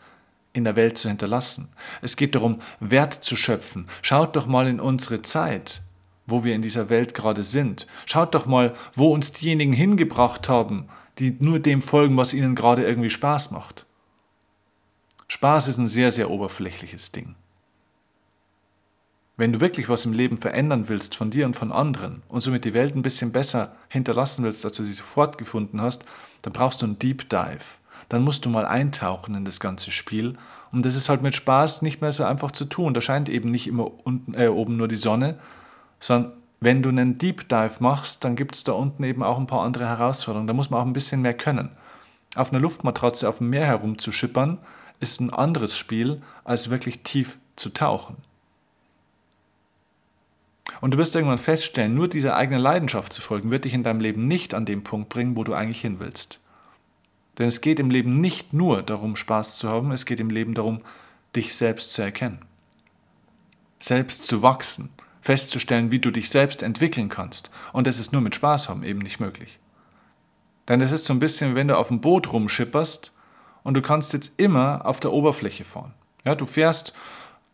in 0.53 0.63
der 0.63 0.75
Welt 0.75 0.97
zu 0.97 1.09
hinterlassen. 1.09 1.69
Es 2.01 2.15
geht 2.15 2.35
darum, 2.35 2.61
Wert 2.79 3.13
zu 3.13 3.35
schöpfen. 3.35 3.87
Schaut 4.01 4.35
doch 4.35 4.47
mal 4.47 4.67
in 4.67 4.79
unsere 4.79 5.21
Zeit 5.21 5.81
wo 6.27 6.43
wir 6.43 6.55
in 6.55 6.61
dieser 6.61 6.89
Welt 6.89 7.13
gerade 7.13 7.43
sind. 7.43 7.87
Schaut 8.05 8.33
doch 8.33 8.45
mal, 8.45 8.75
wo 8.93 9.13
uns 9.13 9.31
diejenigen 9.31 9.73
hingebracht 9.73 10.49
haben, 10.49 10.87
die 11.19 11.35
nur 11.39 11.59
dem 11.59 11.81
folgen, 11.81 12.17
was 12.17 12.33
ihnen 12.33 12.55
gerade 12.55 12.83
irgendwie 12.83 13.09
Spaß 13.09 13.51
macht. 13.51 13.85
Spaß 15.27 15.67
ist 15.69 15.77
ein 15.77 15.87
sehr, 15.87 16.11
sehr 16.11 16.29
oberflächliches 16.29 17.11
Ding. 17.11 17.35
Wenn 19.37 19.51
du 19.51 19.59
wirklich 19.59 19.89
was 19.89 20.05
im 20.05 20.13
Leben 20.13 20.37
verändern 20.37 20.87
willst 20.87 21.15
von 21.15 21.29
dir 21.29 21.45
und 21.45 21.55
von 21.55 21.73
anderen 21.73 22.23
und 22.29 22.41
somit 22.41 22.63
die 22.63 22.73
Welt 22.73 22.95
ein 22.95 23.01
bisschen 23.01 23.33
besser 23.33 23.75
hinterlassen 23.89 24.45
willst, 24.45 24.63
als 24.63 24.77
du 24.77 24.83
sie 24.83 24.93
sofort 24.93 25.37
gefunden 25.37 25.81
hast, 25.81 26.05
dann 26.41 26.53
brauchst 26.53 26.81
du 26.81 26.85
einen 26.85 26.99
Deep 26.99 27.29
Dive. 27.29 27.65
Dann 28.07 28.23
musst 28.23 28.45
du 28.45 28.49
mal 28.49 28.65
eintauchen 28.65 29.35
in 29.35 29.43
das 29.43 29.59
ganze 29.59 29.91
Spiel. 29.91 30.37
Und 30.71 30.85
das 30.85 30.95
ist 30.95 31.09
halt 31.09 31.21
mit 31.21 31.35
Spaß 31.35 31.81
nicht 31.81 32.01
mehr 32.01 32.13
so 32.13 32.23
einfach 32.23 32.51
zu 32.51 32.65
tun. 32.65 32.93
Da 32.93 33.01
scheint 33.01 33.27
eben 33.27 33.51
nicht 33.51 33.67
immer 33.67 33.91
unten, 34.05 34.35
äh, 34.35 34.47
oben 34.47 34.77
nur 34.77 34.87
die 34.87 34.95
Sonne, 34.95 35.37
sondern 35.99 36.31
wenn 36.61 36.81
du 36.81 36.89
einen 36.89 37.17
Deep 37.17 37.49
Dive 37.49 37.75
machst, 37.79 38.23
dann 38.23 38.37
gibt 38.37 38.55
es 38.55 38.63
da 38.63 38.71
unten 38.71 39.03
eben 39.03 39.21
auch 39.21 39.37
ein 39.37 39.47
paar 39.47 39.63
andere 39.63 39.87
Herausforderungen. 39.87 40.47
Da 40.47 40.53
muss 40.53 40.69
man 40.69 40.79
auch 40.79 40.85
ein 40.85 40.93
bisschen 40.93 41.21
mehr 41.21 41.33
können. 41.33 41.71
Auf 42.35 42.51
einer 42.51 42.61
Luftmatratze 42.61 43.27
auf 43.27 43.39
dem 43.39 43.49
Meer 43.49 43.65
herumzuschippern, 43.65 44.59
ist 45.01 45.19
ein 45.19 45.29
anderes 45.29 45.77
Spiel, 45.77 46.21
als 46.45 46.69
wirklich 46.69 47.03
tief 47.03 47.37
zu 47.57 47.69
tauchen. 47.69 48.17
Und 50.81 50.93
du 50.93 50.97
wirst 50.97 51.15
irgendwann 51.15 51.37
feststellen, 51.37 51.93
nur 51.93 52.07
dieser 52.07 52.35
eigenen 52.35 52.61
Leidenschaft 52.61 53.13
zu 53.13 53.21
folgen, 53.21 53.51
wird 53.51 53.65
dich 53.65 53.73
in 53.73 53.83
deinem 53.83 53.99
Leben 53.99 54.27
nicht 54.27 54.53
an 54.53 54.65
den 54.65 54.83
Punkt 54.83 55.09
bringen, 55.09 55.35
wo 55.35 55.43
du 55.43 55.53
eigentlich 55.53 55.81
hin 55.81 55.99
willst. 55.99 56.39
Denn 57.37 57.47
es 57.47 57.61
geht 57.61 57.79
im 57.79 57.89
Leben 57.89 58.21
nicht 58.21 58.53
nur 58.53 58.81
darum, 58.81 59.15
Spaß 59.15 59.57
zu 59.57 59.69
haben, 59.69 59.91
es 59.91 60.05
geht 60.05 60.19
im 60.19 60.29
Leben 60.29 60.53
darum, 60.53 60.81
dich 61.35 61.55
selbst 61.55 61.93
zu 61.93 62.01
erkennen, 62.01 62.39
selbst 63.79 64.25
zu 64.25 64.41
wachsen, 64.41 64.89
festzustellen, 65.21 65.91
wie 65.91 65.99
du 65.99 66.11
dich 66.11 66.29
selbst 66.29 66.63
entwickeln 66.63 67.09
kannst. 67.09 67.51
Und 67.73 67.87
das 67.87 67.99
ist 67.99 68.13
nur 68.13 68.21
mit 68.21 68.35
Spaß 68.35 68.69
haben 68.69 68.83
eben 68.83 68.99
nicht 68.99 69.19
möglich. 69.19 69.59
Denn 70.67 70.81
es 70.81 70.91
ist 70.91 71.05
so 71.05 71.13
ein 71.13 71.19
bisschen, 71.19 71.55
wenn 71.55 71.67
du 71.67 71.77
auf 71.77 71.89
dem 71.89 72.01
Boot 72.01 72.31
rumschipperst 72.31 73.11
und 73.63 73.73
du 73.73 73.81
kannst 73.81 74.13
jetzt 74.13 74.31
immer 74.37 74.85
auf 74.85 74.99
der 74.99 75.11
Oberfläche 75.11 75.65
fahren. 75.65 75.93
Ja, 76.23 76.35
du 76.35 76.45
fährst 76.45 76.93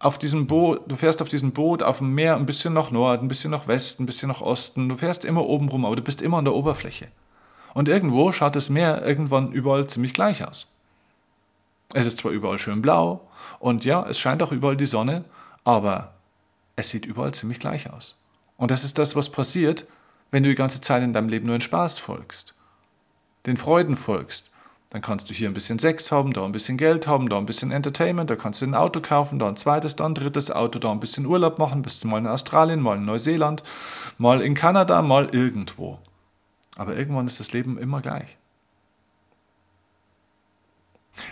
auf 0.02 0.18
diesem 0.18 0.48
Boot, 0.48 0.82
du 0.88 0.96
fährst 0.96 1.22
auf 1.22 1.30
diesem 1.30 1.52
Boot 1.52 1.84
auf 1.84 2.00
dem 2.00 2.14
Meer 2.14 2.36
ein 2.36 2.48
bisschen 2.48 2.74
nach 2.74 2.90
Norden, 2.92 3.26
ein 3.26 3.28
bisschen 3.28 3.52
nach 3.52 3.68
Westen, 3.68 4.04
ein 4.04 4.06
bisschen 4.08 4.30
nach 4.30 4.42
Osten. 4.42 4.90
Du 4.90 4.98
fährst 4.98 5.26
immer 5.26 5.46
oben 5.46 5.70
rum, 5.70 5.86
aber 5.86 5.96
du 5.96 6.02
bist 6.02 6.22
immer 6.22 6.38
an 6.38 6.46
der 6.46 6.56
Oberfläche. 6.56 7.08
Und 7.74 7.88
irgendwo 7.88 8.32
schaut 8.32 8.56
das 8.56 8.70
Meer 8.70 9.06
irgendwann 9.06 9.52
überall 9.52 9.88
ziemlich 9.88 10.14
gleich 10.14 10.46
aus. 10.46 10.74
Es 11.94 12.06
ist 12.06 12.18
zwar 12.18 12.32
überall 12.32 12.58
schön 12.58 12.82
blau 12.82 13.30
und 13.60 13.86
ja, 13.86 14.08
es 14.08 14.20
scheint 14.20 14.42
auch 14.42 14.52
überall 14.52 14.78
die 14.78 14.86
Sonne, 14.86 15.26
aber 15.64 16.14
es 16.76 16.90
sieht 16.90 17.06
überall 17.06 17.34
ziemlich 17.34 17.60
gleich 17.60 17.92
aus. 17.92 18.18
Und 18.58 18.72
das 18.72 18.84
ist 18.84 18.98
das, 18.98 19.16
was 19.16 19.30
passiert, 19.30 19.86
wenn 20.32 20.44
du 20.44 20.50
die 20.50 20.56
ganze 20.56 20.82
Zeit 20.82 21.04
in 21.04 21.14
deinem 21.14 21.30
Leben 21.30 21.46
nur 21.46 21.56
in 21.56 21.62
Spaß 21.62 22.00
folgst, 22.00 22.56
den 23.46 23.58
Freuden 23.58 23.98
folgst. 23.98 24.51
Dann 24.92 25.02
kannst 25.02 25.30
du 25.30 25.34
hier 25.34 25.50
ein 25.50 25.54
bisschen 25.54 25.80
Sex 25.80 26.12
haben, 26.12 26.34
da 26.34 26.44
ein 26.44 26.52
bisschen 26.52 26.78
Geld 26.78 27.08
haben, 27.08 27.30
da 27.30 27.38
ein 27.38 27.46
bisschen 27.46 27.72
Entertainment, 27.72 28.30
da 28.30 28.36
kannst 28.36 28.62
du 28.62 28.66
ein 28.66 28.76
Auto 28.76 29.00
kaufen, 29.00 29.40
da 29.40 29.48
ein 29.48 29.56
zweites, 29.56 29.96
da 29.96 30.06
ein 30.06 30.16
drittes 30.16 30.52
Auto, 30.52 30.80
da 30.80 30.92
ein 30.92 31.00
bisschen 31.00 31.26
Urlaub 31.26 31.60
machen, 31.60 31.82
bist 31.82 32.04
du 32.04 32.10
mal 32.10 32.18
in 32.18 32.28
Australien, 32.28 32.82
mal 32.82 32.98
in 32.98 33.06
Neuseeland, 33.06 33.64
mal 34.18 34.42
in 34.42 34.54
Kanada, 34.54 35.02
mal 35.02 35.30
irgendwo. 35.32 36.00
Aber 36.76 36.98
irgendwann 36.98 37.28
ist 37.28 37.40
das 37.40 37.54
Leben 37.54 37.78
immer 37.78 38.02
gleich. 38.02 38.38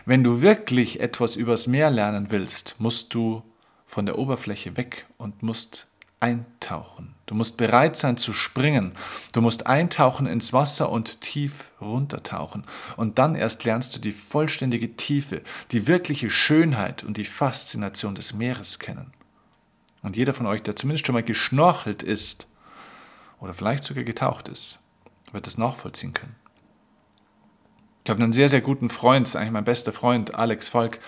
Wenn 0.06 0.24
du 0.24 0.42
wirklich 0.42 1.01
etwas 1.01 1.36
übers 1.36 1.68
Meer 1.68 1.89
lernen 1.89 2.32
willst, 2.32 2.75
musst 2.80 3.13
du 3.13 3.44
von 3.86 4.06
der 4.06 4.18
Oberfläche 4.18 4.78
weg 4.78 5.06
und 5.18 5.44
musst 5.44 5.88
eintauchen. 6.20 7.16
Du 7.26 7.36
musst 7.36 7.58
bereit 7.58 7.96
sein 7.96 8.18
zu 8.18 8.34
springen. 8.34 8.92
Du 9.32 9.42
musst 9.42 9.68
eintauchen 9.68 10.26
ins 10.26 10.52
Wasser 10.52 10.90
und 10.90 11.22
tief 11.22 11.72
runtertauchen. 11.80 12.64
Und 12.98 13.20
dann 13.20 13.36
erst 13.36 13.64
lernst 13.64 13.96
du 13.96 14.00
die 14.00 14.12
vollständige 14.12 14.98
Tiefe, 14.98 15.42
die 15.72 15.88
wirkliche 15.88 16.30
Schönheit 16.30 17.04
und 17.04 17.18
die 17.18 17.26
Faszination 17.26 18.16
des 18.16 18.34
Meeres 18.34 18.80
kennen. 18.80 19.14
Und 20.02 20.16
jeder 20.16 20.34
von 20.34 20.46
euch, 20.46 20.64
der 20.64 20.76
zumindest 20.76 21.06
schon 21.06 21.14
mal 21.14 21.24
geschnorchelt 21.24 22.04
ist 22.04 22.48
oder 23.40 23.54
vielleicht 23.54 23.84
sogar 23.84 24.04
getaucht 24.04 24.48
ist, 24.48 24.80
wird 25.32 25.46
das 25.46 25.58
nachvollziehen 25.58 26.14
können. 26.14 26.36
Ich 28.04 28.10
habe 28.10 28.24
einen 28.24 28.34
sehr, 28.34 28.50
sehr 28.50 28.62
guten 28.62 28.90
Freund, 28.90 29.34
eigentlich 29.36 29.52
mein 29.52 29.66
bester 29.66 29.94
Freund, 29.94 30.34
Alex 30.34 30.68
Volk. 30.68 31.00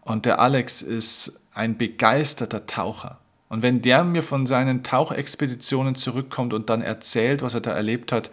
Und 0.00 0.24
der 0.24 0.40
Alex 0.40 0.82
ist 0.82 1.40
ein 1.54 1.78
begeisterter 1.78 2.66
Taucher. 2.66 3.18
Und 3.48 3.62
wenn 3.62 3.80
der 3.80 4.04
mir 4.04 4.22
von 4.22 4.46
seinen 4.46 4.82
Tauchexpeditionen 4.82 5.94
zurückkommt 5.94 6.52
und 6.52 6.68
dann 6.68 6.82
erzählt, 6.82 7.42
was 7.42 7.54
er 7.54 7.60
da 7.60 7.72
erlebt 7.72 8.12
hat, 8.12 8.30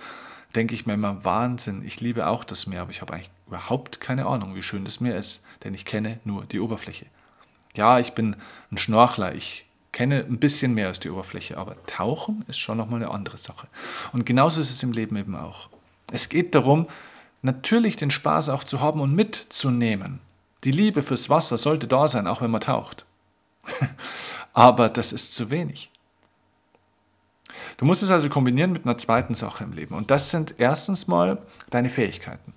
denke 0.56 0.74
ich 0.74 0.86
mir 0.86 0.94
immer, 0.94 1.24
Wahnsinn, 1.24 1.84
ich 1.86 2.02
liebe 2.02 2.28
auch 2.28 2.44
das 2.44 2.68
Meer, 2.68 2.82
aber 2.82 2.92
ich 2.92 3.02
habe 3.02 3.14
eigentlich 3.14 3.32
überhaupt 3.48 4.00
keine 4.00 4.26
Ahnung, 4.26 4.56
wie 4.56 4.64
schön 4.64 4.86
das 4.86 5.00
Meer 5.00 5.18
ist, 5.18 5.42
denn 5.64 5.74
ich 5.74 5.86
kenne 5.86 6.20
nur 6.24 6.46
die 6.46 6.60
Oberfläche. 6.60 7.06
Ja, 7.76 8.00
ich 8.00 8.14
bin 8.14 8.36
ein 8.72 8.78
Schnorchler, 8.78 9.36
ich 9.36 9.66
kenne 9.92 10.26
ein 10.28 10.40
bisschen 10.40 10.74
mehr 10.74 10.88
als 10.88 11.00
die 11.00 11.10
Oberfläche, 11.10 11.58
aber 11.58 11.76
Tauchen 11.86 12.44
ist 12.48 12.58
schon 12.58 12.78
nochmal 12.78 13.02
eine 13.02 13.12
andere 13.12 13.38
Sache. 13.38 13.68
Und 14.12 14.26
genauso 14.26 14.62
ist 14.62 14.72
es 14.72 14.84
im 14.84 14.92
Leben 14.92 15.16
eben 15.16 15.36
auch. 15.36 15.70
Es 16.12 16.30
geht 16.30 16.56
darum, 16.56 16.88
natürlich 17.42 17.96
den 17.96 18.12
Spaß 18.12 18.50
auch 18.50 18.64
zu 18.64 18.82
haben 18.82 19.00
und 19.00 19.16
mitzunehmen. 19.16 20.20
Die 20.64 20.72
Liebe 20.72 21.04
fürs 21.04 21.30
Wasser 21.30 21.58
sollte 21.58 21.88
da 21.88 22.08
sein, 22.08 22.28
auch 22.28 22.42
wenn 22.42 22.52
man 22.52 22.62
taucht. 22.62 23.06
aber 24.54 24.90
das 24.90 25.12
ist 25.12 25.36
zu 25.36 25.50
wenig. 25.50 25.92
Du 27.78 27.86
musst 27.86 28.04
es 28.04 28.10
also 28.10 28.30
kombinieren 28.30 28.72
mit 28.72 28.86
einer 28.86 28.98
zweiten 28.98 29.36
Sache 29.36 29.64
im 29.64 29.74
Leben. 29.74 29.96
Und 29.96 30.12
das 30.12 30.30
sind 30.30 30.56
erstens 30.58 31.08
mal 31.08 31.42
deine 31.70 31.90
Fähigkeiten. 31.90 32.54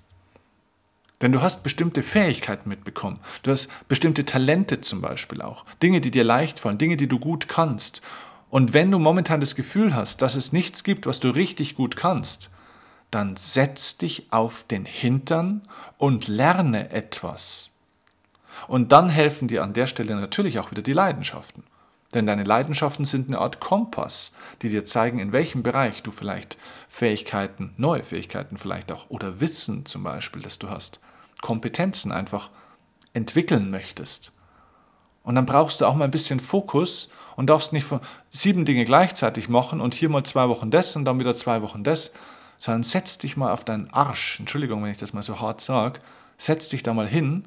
Denn 1.20 1.32
du 1.32 1.42
hast 1.42 1.64
bestimmte 1.64 2.02
Fähigkeiten 2.02 2.68
mitbekommen. 2.68 3.18
Du 3.42 3.50
hast 3.50 3.68
bestimmte 3.88 4.24
Talente 4.24 4.80
zum 4.80 5.00
Beispiel 5.00 5.42
auch. 5.42 5.64
Dinge, 5.82 6.00
die 6.00 6.12
dir 6.12 6.24
leicht 6.24 6.60
fallen, 6.60 6.78
Dinge, 6.78 6.96
die 6.96 7.08
du 7.08 7.18
gut 7.18 7.48
kannst. 7.48 8.02
Und 8.50 8.72
wenn 8.72 8.90
du 8.90 8.98
momentan 8.98 9.40
das 9.40 9.56
Gefühl 9.56 9.94
hast, 9.94 10.22
dass 10.22 10.36
es 10.36 10.52
nichts 10.52 10.84
gibt, 10.84 11.06
was 11.06 11.20
du 11.20 11.30
richtig 11.30 11.74
gut 11.74 11.96
kannst, 11.96 12.50
dann 13.10 13.36
setz 13.36 13.98
dich 13.98 14.32
auf 14.32 14.64
den 14.64 14.84
Hintern 14.84 15.62
und 15.96 16.28
lerne 16.28 16.90
etwas. 16.90 17.72
Und 18.66 18.92
dann 18.92 19.08
helfen 19.08 19.48
dir 19.48 19.62
an 19.62 19.74
der 19.74 19.86
Stelle 19.86 20.14
natürlich 20.16 20.58
auch 20.58 20.70
wieder 20.70 20.82
die 20.82 20.92
Leidenschaften. 20.92 21.64
Denn 22.14 22.26
deine 22.26 22.44
Leidenschaften 22.44 23.04
sind 23.04 23.28
eine 23.28 23.38
Art 23.38 23.60
Kompass, 23.60 24.32
die 24.62 24.70
dir 24.70 24.84
zeigen, 24.84 25.18
in 25.18 25.32
welchem 25.32 25.62
Bereich 25.62 26.02
du 26.02 26.10
vielleicht 26.10 26.56
Fähigkeiten, 26.88 27.74
neue 27.76 28.02
Fähigkeiten 28.02 28.56
vielleicht 28.56 28.90
auch 28.90 29.10
oder 29.10 29.40
Wissen 29.40 29.84
zum 29.84 30.04
Beispiel, 30.04 30.40
das 30.40 30.58
du 30.58 30.70
hast, 30.70 31.00
Kompetenzen 31.42 32.10
einfach 32.10 32.48
entwickeln 33.12 33.70
möchtest. 33.70 34.32
Und 35.22 35.34
dann 35.34 35.44
brauchst 35.44 35.80
du 35.80 35.86
auch 35.86 35.94
mal 35.94 36.06
ein 36.06 36.10
bisschen 36.10 36.40
Fokus 36.40 37.10
und 37.36 37.50
darfst 37.50 37.74
nicht 37.74 37.86
sieben 38.30 38.64
Dinge 38.64 38.86
gleichzeitig 38.86 39.50
machen 39.50 39.80
und 39.82 39.92
hier 39.92 40.08
mal 40.08 40.24
zwei 40.24 40.48
Wochen 40.48 40.70
das 40.70 40.96
und 40.96 41.04
dann 41.04 41.18
wieder 41.18 41.34
zwei 41.34 41.60
Wochen 41.60 41.84
das, 41.84 42.12
sondern 42.58 42.82
setz 42.82 43.18
dich 43.18 43.36
mal 43.36 43.52
auf 43.52 43.64
deinen 43.64 43.90
Arsch, 43.92 44.40
Entschuldigung, 44.40 44.82
wenn 44.82 44.90
ich 44.90 44.98
das 44.98 45.12
mal 45.12 45.22
so 45.22 45.40
hart 45.40 45.60
sage, 45.60 46.00
setz 46.38 46.70
dich 46.70 46.82
da 46.82 46.94
mal 46.94 47.06
hin 47.06 47.44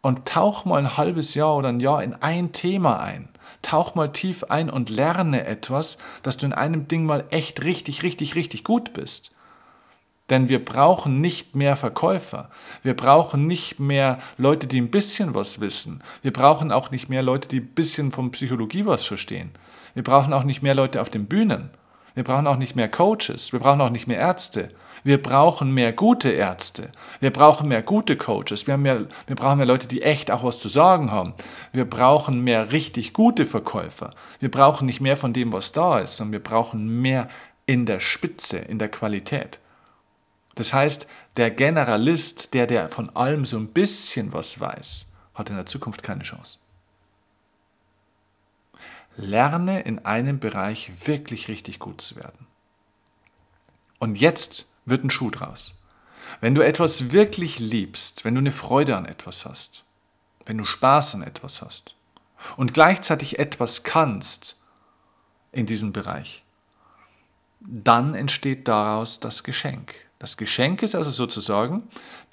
und 0.00 0.26
tauch 0.26 0.64
mal 0.64 0.78
ein 0.78 0.96
halbes 0.96 1.34
Jahr 1.34 1.56
oder 1.56 1.68
ein 1.68 1.80
Jahr 1.80 2.02
in 2.02 2.14
ein 2.14 2.52
Thema 2.52 3.00
ein 3.00 3.28
tauch 3.66 3.94
mal 3.94 4.12
tief 4.12 4.44
ein 4.44 4.70
und 4.70 4.90
lerne 4.90 5.44
etwas, 5.46 5.98
dass 6.22 6.36
du 6.36 6.46
in 6.46 6.52
einem 6.52 6.88
Ding 6.88 7.04
mal 7.04 7.24
echt 7.30 7.64
richtig, 7.64 8.02
richtig, 8.02 8.34
richtig 8.34 8.64
gut 8.64 8.92
bist. 8.92 9.32
Denn 10.30 10.48
wir 10.48 10.64
brauchen 10.64 11.20
nicht 11.20 11.54
mehr 11.54 11.76
Verkäufer. 11.76 12.50
Wir 12.82 12.94
brauchen 12.94 13.46
nicht 13.46 13.78
mehr 13.78 14.18
Leute, 14.38 14.66
die 14.66 14.80
ein 14.80 14.90
bisschen 14.90 15.34
was 15.34 15.60
wissen. 15.60 16.02
Wir 16.22 16.32
brauchen 16.32 16.72
auch 16.72 16.90
nicht 16.90 17.08
mehr 17.08 17.22
Leute, 17.22 17.48
die 17.48 17.60
ein 17.60 17.74
bisschen 17.74 18.10
von 18.10 18.32
Psychologie 18.32 18.86
was 18.86 19.04
verstehen. 19.04 19.50
Wir 19.94 20.02
brauchen 20.02 20.32
auch 20.32 20.44
nicht 20.44 20.62
mehr 20.62 20.74
Leute 20.74 21.00
auf 21.00 21.10
den 21.10 21.26
Bühnen. 21.26 21.70
Wir 22.16 22.24
brauchen 22.24 22.46
auch 22.46 22.56
nicht 22.56 22.74
mehr 22.74 22.88
Coaches. 22.88 23.52
Wir 23.52 23.60
brauchen 23.60 23.82
auch 23.82 23.90
nicht 23.90 24.06
mehr 24.06 24.18
Ärzte. 24.18 24.70
Wir 25.04 25.22
brauchen 25.22 25.74
mehr 25.74 25.92
gute 25.92 26.30
Ärzte. 26.30 26.90
Wir 27.20 27.30
brauchen 27.30 27.68
mehr 27.68 27.82
gute 27.82 28.16
Coaches. 28.16 28.66
Wir, 28.66 28.78
mehr, 28.78 29.04
wir 29.26 29.36
brauchen 29.36 29.58
mehr 29.58 29.66
Leute, 29.66 29.86
die 29.86 30.00
echt 30.00 30.30
auch 30.30 30.42
was 30.42 30.58
zu 30.58 30.70
sagen 30.70 31.12
haben. 31.12 31.34
Wir 31.74 31.84
brauchen 31.84 32.42
mehr 32.42 32.72
richtig 32.72 33.12
gute 33.12 33.44
Verkäufer. 33.44 34.14
Wir 34.40 34.50
brauchen 34.50 34.86
nicht 34.86 35.02
mehr 35.02 35.18
von 35.18 35.34
dem, 35.34 35.52
was 35.52 35.72
da 35.72 35.98
ist, 35.98 36.16
sondern 36.16 36.32
wir 36.32 36.42
brauchen 36.42 37.02
mehr 37.02 37.28
in 37.66 37.84
der 37.84 38.00
Spitze, 38.00 38.56
in 38.56 38.78
der 38.78 38.88
Qualität. 38.88 39.58
Das 40.54 40.72
heißt, 40.72 41.06
der 41.36 41.50
Generalist, 41.50 42.54
der, 42.54 42.66
der 42.66 42.88
von 42.88 43.14
allem 43.14 43.44
so 43.44 43.58
ein 43.58 43.68
bisschen 43.68 44.32
was 44.32 44.58
weiß, 44.58 45.04
hat 45.34 45.50
in 45.50 45.56
der 45.56 45.66
Zukunft 45.66 46.02
keine 46.02 46.22
Chance. 46.22 46.60
Lerne 49.16 49.80
in 49.80 50.04
einem 50.04 50.38
Bereich 50.38 51.06
wirklich 51.06 51.48
richtig 51.48 51.78
gut 51.78 52.00
zu 52.00 52.16
werden. 52.16 52.46
Und 53.98 54.16
jetzt 54.16 54.66
wird 54.84 55.04
ein 55.04 55.10
Schuh 55.10 55.30
draus. 55.30 55.74
Wenn 56.40 56.54
du 56.54 56.62
etwas 56.62 57.12
wirklich 57.12 57.58
liebst, 57.58 58.24
wenn 58.24 58.34
du 58.34 58.40
eine 58.40 58.52
Freude 58.52 58.96
an 58.96 59.06
etwas 59.06 59.44
hast, 59.46 59.84
wenn 60.44 60.58
du 60.58 60.64
Spaß 60.64 61.14
an 61.14 61.22
etwas 61.22 61.62
hast 61.62 61.96
und 62.56 62.74
gleichzeitig 62.74 63.38
etwas 63.38 63.82
kannst 63.84 64.60
in 65.52 65.66
diesem 65.66 65.92
Bereich, 65.92 66.44
dann 67.60 68.14
entsteht 68.14 68.68
daraus 68.68 69.20
das 69.20 69.42
Geschenk. 69.42 69.94
Das 70.18 70.36
Geschenk 70.36 70.82
ist 70.82 70.94
also 70.94 71.10
sozusagen 71.10 71.88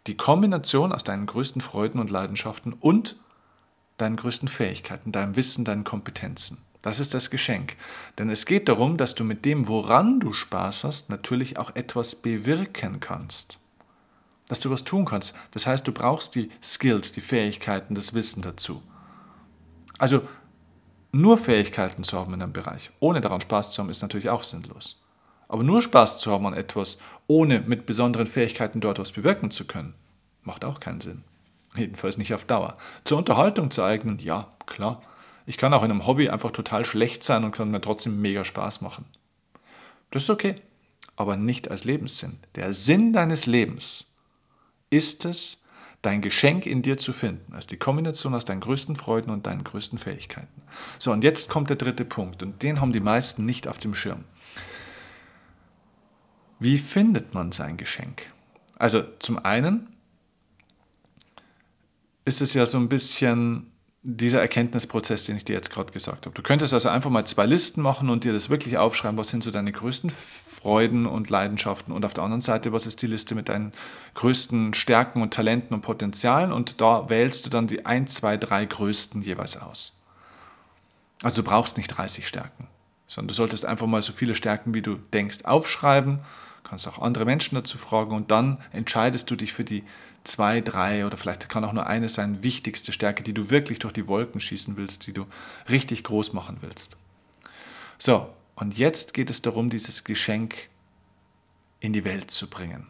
die 0.07 0.17
Kombination 0.17 0.91
aus 0.91 1.03
deinen 1.03 1.25
größten 1.25 1.61
Freuden 1.61 1.99
und 1.99 2.11
Leidenschaften 2.11 2.73
und 2.73 3.17
deinen 3.97 4.15
größten 4.15 4.47
Fähigkeiten, 4.47 5.11
deinem 5.11 5.35
Wissen, 5.35 5.65
deinen 5.65 5.83
Kompetenzen. 5.83 6.57
Das 6.83 6.99
ist 6.99 7.13
das 7.13 7.31
Geschenk. 7.31 7.77
Denn 8.19 8.29
es 8.29 8.45
geht 8.45 8.69
darum, 8.69 8.97
dass 8.97 9.15
du 9.15 9.23
mit 9.23 9.45
dem, 9.45 9.67
woran 9.67 10.19
du 10.19 10.33
Spaß 10.33 10.83
hast, 10.83 11.09
natürlich 11.09 11.57
auch 11.57 11.75
etwas 11.75 12.13
bewirken 12.13 12.99
kannst. 12.99 13.57
Dass 14.49 14.59
du 14.59 14.69
was 14.69 14.83
tun 14.83 15.05
kannst. 15.05 15.33
Das 15.51 15.65
heißt, 15.65 15.87
du 15.87 15.93
brauchst 15.93 16.35
die 16.35 16.51
Skills, 16.61 17.13
die 17.13 17.21
Fähigkeiten, 17.21 17.95
das 17.95 18.13
Wissen 18.13 18.41
dazu. 18.41 18.83
Also 19.97 20.27
nur 21.13 21.37
Fähigkeiten 21.37 22.03
zu 22.03 22.19
haben 22.19 22.33
in 22.33 22.41
einem 22.41 22.53
Bereich, 22.53 22.91
ohne 22.99 23.21
daran 23.21 23.39
Spaß 23.39 23.71
zu 23.71 23.81
haben, 23.81 23.89
ist 23.89 24.01
natürlich 24.01 24.29
auch 24.29 24.43
sinnlos. 24.43 25.01
Aber 25.47 25.63
nur 25.63 25.81
Spaß 25.81 26.17
zu 26.17 26.31
haben 26.31 26.45
an 26.47 26.53
etwas, 26.53 26.97
ohne 27.27 27.61
mit 27.61 27.85
besonderen 27.85 28.27
Fähigkeiten 28.27 28.81
dort 28.81 28.99
was 28.99 29.13
bewirken 29.13 29.51
zu 29.51 29.65
können, 29.65 29.93
macht 30.41 30.65
auch 30.65 30.81
keinen 30.81 30.99
Sinn. 30.99 31.23
Jedenfalls 31.77 32.17
nicht 32.17 32.33
auf 32.33 32.43
Dauer. 32.43 32.77
Zur 33.05 33.19
Unterhaltung 33.19 33.71
zu 33.71 33.83
eignen, 33.83 34.19
ja, 34.19 34.51
klar. 34.65 35.01
Ich 35.45 35.57
kann 35.57 35.73
auch 35.73 35.83
in 35.83 35.91
einem 35.91 36.07
Hobby 36.07 36.29
einfach 36.29 36.51
total 36.51 36.85
schlecht 36.85 37.23
sein 37.23 37.43
und 37.43 37.51
kann 37.51 37.71
mir 37.71 37.81
trotzdem 37.81 38.21
mega 38.21 38.45
Spaß 38.45 38.81
machen. 38.81 39.05
Das 40.11 40.23
ist 40.23 40.29
okay, 40.29 40.55
aber 41.15 41.35
nicht 41.35 41.69
als 41.69 41.83
Lebenssinn. 41.83 42.37
Der 42.55 42.73
Sinn 42.73 43.13
deines 43.13 43.45
Lebens 43.45 44.05
ist 44.89 45.25
es, 45.25 45.57
dein 46.03 46.21
Geschenk 46.21 46.65
in 46.65 46.81
dir 46.81 46.97
zu 46.97 47.13
finden, 47.13 47.53
als 47.53 47.65
die 47.65 47.77
Kombination 47.77 48.35
aus 48.35 48.45
deinen 48.45 48.59
größten 48.59 48.95
Freuden 48.95 49.31
und 49.31 49.47
deinen 49.47 49.63
größten 49.63 49.97
Fähigkeiten. 49.97 50.61
So, 50.99 51.11
und 51.11 51.23
jetzt 51.23 51.49
kommt 51.49 51.69
der 51.69 51.77
dritte 51.77 52.05
Punkt, 52.05 52.43
und 52.43 52.61
den 52.61 52.81
haben 52.81 52.93
die 52.93 52.99
meisten 52.99 53.45
nicht 53.45 53.67
auf 53.67 53.77
dem 53.77 53.95
Schirm. 53.95 54.25
Wie 56.59 56.77
findet 56.77 57.33
man 57.33 57.51
sein 57.51 57.77
Geschenk? 57.77 58.31
Also 58.77 59.03
zum 59.19 59.39
einen 59.39 59.95
ist 62.25 62.41
es 62.41 62.53
ja 62.53 62.65
so 62.65 62.77
ein 62.77 62.89
bisschen 62.89 63.72
dieser 64.03 64.41
Erkenntnisprozess, 64.41 65.23
den 65.23 65.37
ich 65.37 65.45
dir 65.45 65.53
jetzt 65.53 65.71
gerade 65.71 65.93
gesagt 65.93 66.25
habe. 66.25 66.35
Du 66.35 66.41
könntest 66.41 66.73
also 66.73 66.89
einfach 66.89 67.09
mal 67.09 67.25
zwei 67.25 67.45
Listen 67.45 67.81
machen 67.81 68.09
und 68.09 68.25
dir 68.25 68.33
das 68.33 68.49
wirklich 68.49 68.77
aufschreiben, 68.77 69.17
was 69.17 69.29
sind 69.29 69.43
so 69.43 69.49
deine 69.49 69.71
größten 69.71 70.09
Freuden 70.09 71.05
und 71.05 71.29
Leidenschaften 71.29 71.93
und 71.93 72.03
auf 72.03 72.13
der 72.13 72.23
anderen 72.25 72.41
Seite, 72.41 72.73
was 72.73 72.85
ist 72.85 73.01
die 73.01 73.07
Liste 73.07 73.33
mit 73.33 73.47
deinen 73.47 73.71
größten 74.15 74.73
Stärken 74.73 75.21
und 75.21 75.33
Talenten 75.33 75.73
und 75.73 75.81
Potenzialen 75.81 76.51
und 76.51 76.81
da 76.81 77.09
wählst 77.09 77.45
du 77.45 77.49
dann 77.49 77.67
die 77.67 77.85
1, 77.85 78.13
2, 78.15 78.37
3 78.37 78.65
größten 78.65 79.21
jeweils 79.21 79.57
aus. 79.57 79.93
Also 81.21 81.41
du 81.41 81.49
brauchst 81.49 81.77
nicht 81.77 81.87
30 81.87 82.27
Stärken, 82.27 82.67
sondern 83.07 83.29
du 83.29 83.33
solltest 83.33 83.65
einfach 83.65 83.87
mal 83.87 84.01
so 84.01 84.11
viele 84.11 84.35
Stärken, 84.35 84.73
wie 84.73 84.81
du 84.81 84.95
denkst, 85.13 85.45
aufschreiben, 85.45 86.19
kannst 86.63 86.87
auch 86.89 86.99
andere 86.99 87.23
Menschen 87.23 87.55
dazu 87.55 87.77
fragen 87.77 88.13
und 88.13 88.31
dann 88.31 88.57
entscheidest 88.73 89.31
du 89.31 89.37
dich 89.37 89.53
für 89.53 89.63
die 89.63 89.83
zwei, 90.23 90.61
drei 90.61 91.05
oder 91.05 91.17
vielleicht 91.17 91.49
kann 91.49 91.65
auch 91.65 91.73
nur 91.73 91.87
eine 91.87 92.09
sein, 92.09 92.43
wichtigste 92.43 92.91
Stärke, 92.91 93.23
die 93.23 93.33
du 93.33 93.49
wirklich 93.49 93.79
durch 93.79 93.93
die 93.93 94.07
Wolken 94.07 94.41
schießen 94.41 94.77
willst, 94.77 95.07
die 95.07 95.13
du 95.13 95.25
richtig 95.69 96.03
groß 96.03 96.33
machen 96.33 96.57
willst. 96.61 96.97
So, 97.97 98.33
und 98.55 98.77
jetzt 98.77 99.13
geht 99.13 99.29
es 99.29 99.41
darum, 99.41 99.69
dieses 99.69 100.03
Geschenk 100.03 100.69
in 101.79 101.93
die 101.93 102.05
Welt 102.05 102.31
zu 102.31 102.49
bringen. 102.49 102.87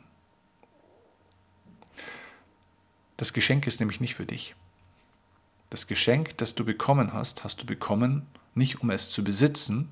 Das 3.18 3.34
Geschenk 3.34 3.68
ist 3.68 3.80
nämlich 3.80 4.02
nicht 4.02 4.16
für 4.16 4.26
dich. 4.26 4.56
Das 5.70 5.88
Geschenk, 5.88 6.38
das 6.38 6.56
du 6.56 6.66
bekommen 6.66 7.14
hast, 7.14 7.44
hast 7.44 7.62
du 7.62 7.66
bekommen, 7.66 8.28
nicht 8.54 8.82
um 8.82 8.92
es 8.92 9.10
zu 9.10 9.24
besitzen, 9.24 9.92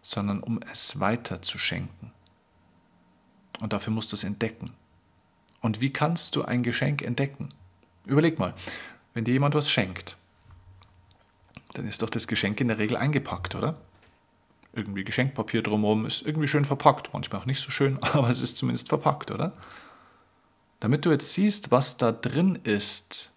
sondern 0.00 0.40
um 0.40 0.60
es 0.72 0.98
weiter 0.98 1.42
zu 1.42 1.58
schenken. 1.58 2.12
Und 3.60 3.72
dafür 3.72 3.92
musst 3.92 4.10
du 4.10 4.16
es 4.16 4.24
entdecken. 4.24 4.74
Und 5.62 5.80
wie 5.80 5.92
kannst 5.92 6.36
du 6.36 6.42
ein 6.44 6.62
Geschenk 6.62 7.00
entdecken? 7.00 7.54
Überleg 8.04 8.38
mal, 8.38 8.54
wenn 9.14 9.24
dir 9.24 9.32
jemand 9.32 9.54
was 9.54 9.70
schenkt, 9.70 10.16
dann 11.72 11.86
ist 11.86 12.02
doch 12.02 12.10
das 12.10 12.26
Geschenk 12.26 12.60
in 12.60 12.68
der 12.68 12.78
Regel 12.78 12.96
eingepackt, 12.96 13.54
oder? 13.54 13.78
Irgendwie 14.74 15.04
Geschenkpapier 15.04 15.62
drumherum 15.62 16.04
ist 16.04 16.22
irgendwie 16.22 16.48
schön 16.48 16.64
verpackt, 16.64 17.14
manchmal 17.14 17.40
auch 17.40 17.46
nicht 17.46 17.60
so 17.60 17.70
schön, 17.70 17.98
aber 18.02 18.28
es 18.28 18.40
ist 18.40 18.58
zumindest 18.58 18.88
verpackt, 18.90 19.30
oder? 19.30 19.54
Damit 20.80 21.06
du 21.06 21.10
jetzt 21.10 21.32
siehst, 21.32 21.70
was 21.70 21.96
da 21.96 22.12
drin 22.12 22.58
ist, 22.64 23.30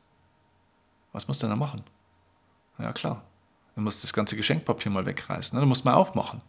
was 1.14 1.28
musst 1.28 1.42
du 1.42 1.48
denn 1.48 1.52
da 1.52 1.64
machen? 1.64 1.84
Ja 2.78 2.92
klar, 2.92 3.24
Du 3.76 3.82
musst 3.82 4.04
das 4.04 4.14
ganze 4.14 4.38
Geschenkpapier 4.38 4.90
mal 4.92 5.06
wegreißen. 5.06 5.56
Ne? 5.56 5.62
Du 5.62 5.68
musst 5.68 5.84
mal 5.84 5.94
aufmachen. 5.94 6.42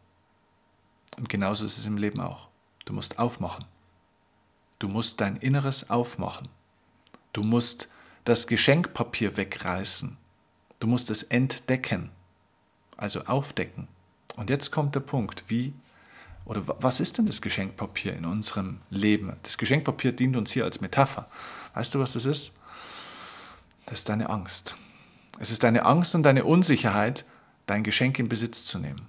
Und 1.16 1.28
genauso 1.28 1.66
ist 1.66 1.76
es 1.76 1.87
im 1.87 1.97
Leben 1.97 2.21
auch. 2.21 2.49
Du 2.85 2.92
musst 2.92 3.18
aufmachen. 3.18 3.64
Du 4.78 4.88
musst 4.88 5.21
dein 5.21 5.37
Inneres 5.37 5.90
aufmachen. 5.90 6.49
Du 7.33 7.42
musst 7.42 7.88
das 8.25 8.47
Geschenkpapier 8.47 9.37
wegreißen. 9.37 10.16
Du 10.80 10.87
musst 10.87 11.11
es 11.11 11.23
entdecken, 11.23 12.11
also 12.97 13.25
aufdecken. 13.25 13.88
Und 14.37 14.50
jetzt 14.50 14.71
kommt 14.71 14.95
der 14.95 15.00
Punkt, 15.00 15.45
wie 15.49 15.73
oder 16.45 16.62
was 16.80 17.00
ist 17.00 17.18
denn 17.18 17.26
das 17.26 17.42
Geschenkpapier 17.42 18.14
in 18.14 18.25
unserem 18.25 18.78
Leben? 18.88 19.33
Das 19.42 19.59
Geschenkpapier 19.59 20.12
dient 20.12 20.37
uns 20.37 20.52
hier 20.52 20.64
als 20.64 20.80
Metapher. 20.80 21.26
Weißt 21.75 21.95
du, 21.95 21.99
was 21.99 22.12
das 22.12 22.25
ist? 22.25 22.52
Das 23.87 23.99
ist 23.99 24.09
deine 24.09 24.30
Angst. 24.30 24.76
Es 25.38 25.50
ist 25.50 25.64
deine 25.64 25.85
Angst 25.85 26.14
und 26.14 26.23
deine 26.23 26.45
Unsicherheit, 26.45 27.25
dein 27.66 27.83
Geschenk 27.83 28.18
in 28.18 28.28
Besitz 28.28 28.64
zu 28.64 28.78
nehmen. 28.78 29.06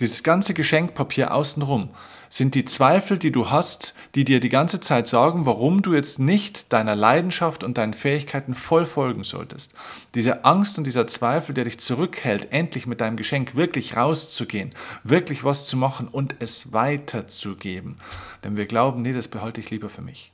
Dieses 0.00 0.22
ganze 0.22 0.54
Geschenkpapier 0.54 1.34
außenrum 1.34 1.90
sind 2.28 2.54
die 2.54 2.64
Zweifel, 2.64 3.18
die 3.18 3.32
du 3.32 3.50
hast, 3.50 3.94
die 4.14 4.24
dir 4.24 4.38
die 4.38 4.48
ganze 4.48 4.80
Zeit 4.80 5.08
sagen, 5.08 5.46
warum 5.46 5.82
du 5.82 5.94
jetzt 5.94 6.18
nicht 6.18 6.72
deiner 6.72 6.94
Leidenschaft 6.94 7.64
und 7.64 7.78
deinen 7.78 7.94
Fähigkeiten 7.94 8.54
voll 8.54 8.86
folgen 8.86 9.24
solltest. 9.24 9.74
Diese 10.14 10.44
Angst 10.44 10.78
und 10.78 10.84
dieser 10.84 11.06
Zweifel, 11.06 11.54
der 11.54 11.64
dich 11.64 11.80
zurückhält, 11.80 12.52
endlich 12.52 12.86
mit 12.86 13.00
deinem 13.00 13.16
Geschenk 13.16 13.56
wirklich 13.56 13.96
rauszugehen, 13.96 14.74
wirklich 15.02 15.42
was 15.42 15.66
zu 15.66 15.76
machen 15.76 16.08
und 16.08 16.36
es 16.38 16.72
weiterzugeben. 16.72 17.96
Denn 18.44 18.56
wir 18.56 18.66
glauben, 18.66 19.02
nee, 19.02 19.12
das 19.12 19.28
behalte 19.28 19.60
ich 19.60 19.70
lieber 19.70 19.88
für 19.88 20.02
mich. 20.02 20.32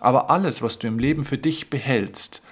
Aber 0.00 0.30
alles, 0.30 0.60
was 0.60 0.78
du 0.78 0.88
im 0.88 0.98
Leben 0.98 1.24
für 1.24 1.38
dich 1.38 1.70
behältst, 1.70 2.42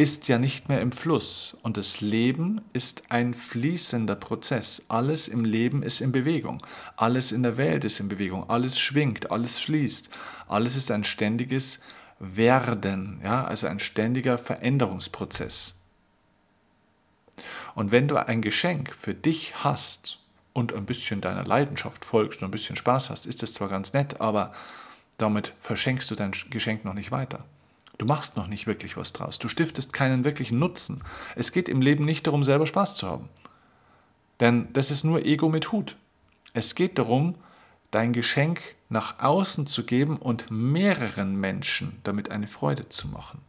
ist 0.00 0.28
ja 0.28 0.38
nicht 0.38 0.70
mehr 0.70 0.80
im 0.80 0.92
Fluss 0.92 1.58
und 1.62 1.76
das 1.76 2.00
Leben 2.00 2.62
ist 2.72 3.02
ein 3.10 3.34
fließender 3.34 4.16
Prozess. 4.16 4.82
Alles 4.88 5.28
im 5.28 5.44
Leben 5.44 5.82
ist 5.82 6.00
in 6.00 6.10
Bewegung. 6.10 6.66
Alles 6.96 7.32
in 7.32 7.42
der 7.42 7.58
Welt 7.58 7.84
ist 7.84 8.00
in 8.00 8.08
Bewegung. 8.08 8.48
Alles 8.48 8.78
schwingt, 8.78 9.30
alles 9.30 9.60
schließt. 9.60 10.08
Alles 10.48 10.76
ist 10.76 10.90
ein 10.90 11.04
ständiges 11.04 11.80
Werden, 12.18 13.20
ja, 13.22 13.44
also 13.44 13.66
ein 13.66 13.78
ständiger 13.78 14.38
Veränderungsprozess. 14.38 15.82
Und 17.74 17.92
wenn 17.92 18.08
du 18.08 18.16
ein 18.16 18.40
Geschenk 18.40 18.94
für 18.94 19.12
dich 19.12 19.52
hast 19.62 20.18
und 20.54 20.72
ein 20.72 20.86
bisschen 20.86 21.20
deiner 21.20 21.44
Leidenschaft 21.44 22.06
folgst 22.06 22.40
und 22.40 22.48
ein 22.48 22.52
bisschen 22.52 22.76
Spaß 22.76 23.10
hast, 23.10 23.26
ist 23.26 23.42
das 23.42 23.52
zwar 23.52 23.68
ganz 23.68 23.92
nett, 23.92 24.18
aber 24.18 24.54
damit 25.18 25.52
verschenkst 25.60 26.10
du 26.10 26.14
dein 26.14 26.32
Geschenk 26.48 26.86
noch 26.86 26.94
nicht 26.94 27.10
weiter. 27.10 27.44
Du 28.00 28.06
machst 28.06 28.34
noch 28.34 28.46
nicht 28.46 28.66
wirklich 28.66 28.96
was 28.96 29.12
draus. 29.12 29.38
Du 29.38 29.50
stiftest 29.50 29.92
keinen 29.92 30.24
wirklichen 30.24 30.58
Nutzen. 30.58 31.04
Es 31.36 31.52
geht 31.52 31.68
im 31.68 31.82
Leben 31.82 32.06
nicht 32.06 32.26
darum, 32.26 32.44
selber 32.44 32.66
Spaß 32.66 32.94
zu 32.94 33.06
haben. 33.06 33.28
Denn 34.40 34.68
das 34.72 34.90
ist 34.90 35.04
nur 35.04 35.26
Ego 35.26 35.50
mit 35.50 35.70
Hut. 35.70 35.96
Es 36.54 36.74
geht 36.74 36.96
darum, 36.96 37.34
dein 37.90 38.14
Geschenk 38.14 38.62
nach 38.88 39.18
außen 39.18 39.66
zu 39.66 39.84
geben 39.84 40.16
und 40.16 40.50
mehreren 40.50 41.36
Menschen 41.38 42.00
damit 42.02 42.30
eine 42.30 42.48
Freude 42.48 42.88
zu 42.88 43.06
machen. 43.06 43.42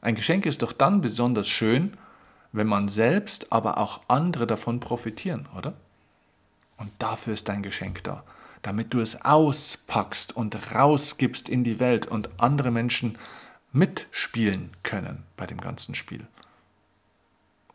Ein 0.00 0.14
Geschenk 0.14 0.46
ist 0.46 0.62
doch 0.62 0.72
dann 0.72 1.02
besonders 1.02 1.50
schön, 1.50 1.98
wenn 2.50 2.68
man 2.68 2.88
selbst, 2.88 3.52
aber 3.52 3.76
auch 3.76 4.00
andere 4.08 4.46
davon 4.46 4.80
profitieren, 4.80 5.50
oder? 5.54 5.74
Und 6.78 6.90
dafür 6.98 7.34
ist 7.34 7.46
dein 7.50 7.62
Geschenk 7.62 8.02
da, 8.04 8.24
damit 8.62 8.94
du 8.94 9.00
es 9.00 9.22
auspackst 9.22 10.34
und 10.34 10.74
rausgibst 10.74 11.50
in 11.50 11.62
die 11.62 11.78
Welt 11.78 12.06
und 12.06 12.30
andere 12.38 12.70
Menschen 12.70 13.18
mitspielen 13.72 14.70
können 14.82 15.24
bei 15.36 15.46
dem 15.46 15.60
ganzen 15.60 15.94
Spiel. 15.94 16.26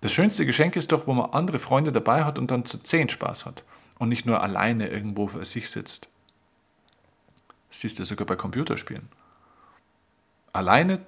Das 0.01 0.13
schönste 0.13 0.46
Geschenk 0.46 0.75
ist 0.75 0.92
doch, 0.92 1.08
wo 1.08 1.13
man 1.13 1.32
andere 1.32 1.60
Freunde 1.60 1.92
dabei 1.92 2.24
hat 2.24 2.38
und 2.38 2.51
dann 2.51 2.66
zu 2.66 2.77
zehn 2.77 3.10
Spaß 3.10 3.46
hat 3.46 3.63
und 3.98 4.10
nicht 4.10 4.25
nur 4.25 4.42
alleine 4.42 4.89
irgendwo 4.89 5.27
für 5.27 5.44
sich 5.44 5.70
sitzt. 5.70 6.08
Das 7.70 7.82
siehst 7.82 8.00
du 8.00 8.06
sogar 8.06 8.27
bei 8.27 8.36
Computerspielen. 8.36 9.10
Alleine, 10.54 11.00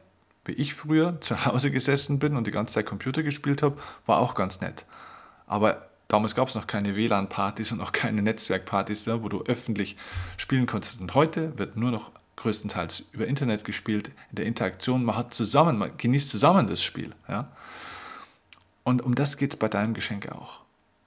wie 0.45 0.53
ich 0.53 0.73
früher 0.73 1.21
zu 1.21 1.45
Hause 1.45 1.71
gesessen 1.71 2.19
bin 2.19 2.35
und 2.35 2.47
die 2.47 2.51
ganze 2.51 2.75
Zeit 2.75 2.87
Computer 2.87 3.23
gespielt 3.23 3.61
habe, 3.61 3.79
war 4.05 4.17
auch 4.17 4.33
ganz 4.33 4.59
nett. 4.61 4.85
Aber 5.45 5.89
damals 6.07 6.35
gab 6.35 6.47
es 6.47 6.55
noch 6.55 6.67
keine 6.67 6.95
WLAN-Partys 6.95 7.71
und 7.71 7.81
auch 7.81 7.91
keine 7.91 8.21
Netzwerkpartys, 8.21 9.07
wo 9.07 9.29
du 9.29 9.43
öffentlich 9.43 9.97
spielen 10.37 10.65
konntest. 10.65 10.99
Und 10.99 11.13
heute 11.13 11.57
wird 11.57 11.75
nur 11.75 11.91
noch 11.91 12.11
größtenteils 12.39 13.03
über 13.11 13.27
Internet 13.27 13.63
gespielt, 13.63 14.09
in 14.31 14.35
der 14.35 14.45
Interaktion. 14.45 15.03
Man 15.03 15.15
hat 15.15 15.33
zusammen, 15.33 15.77
man 15.77 15.91
genießt 15.97 16.29
zusammen 16.29 16.67
das 16.67 16.81
Spiel. 16.81 17.13
Ja? 17.27 17.49
Und 18.83 19.03
um 19.03 19.15
das 19.15 19.37
geht 19.37 19.51
es 19.51 19.57
bei 19.57 19.67
deinem 19.67 19.93
Geschenk 19.93 20.31
auch. 20.31 20.61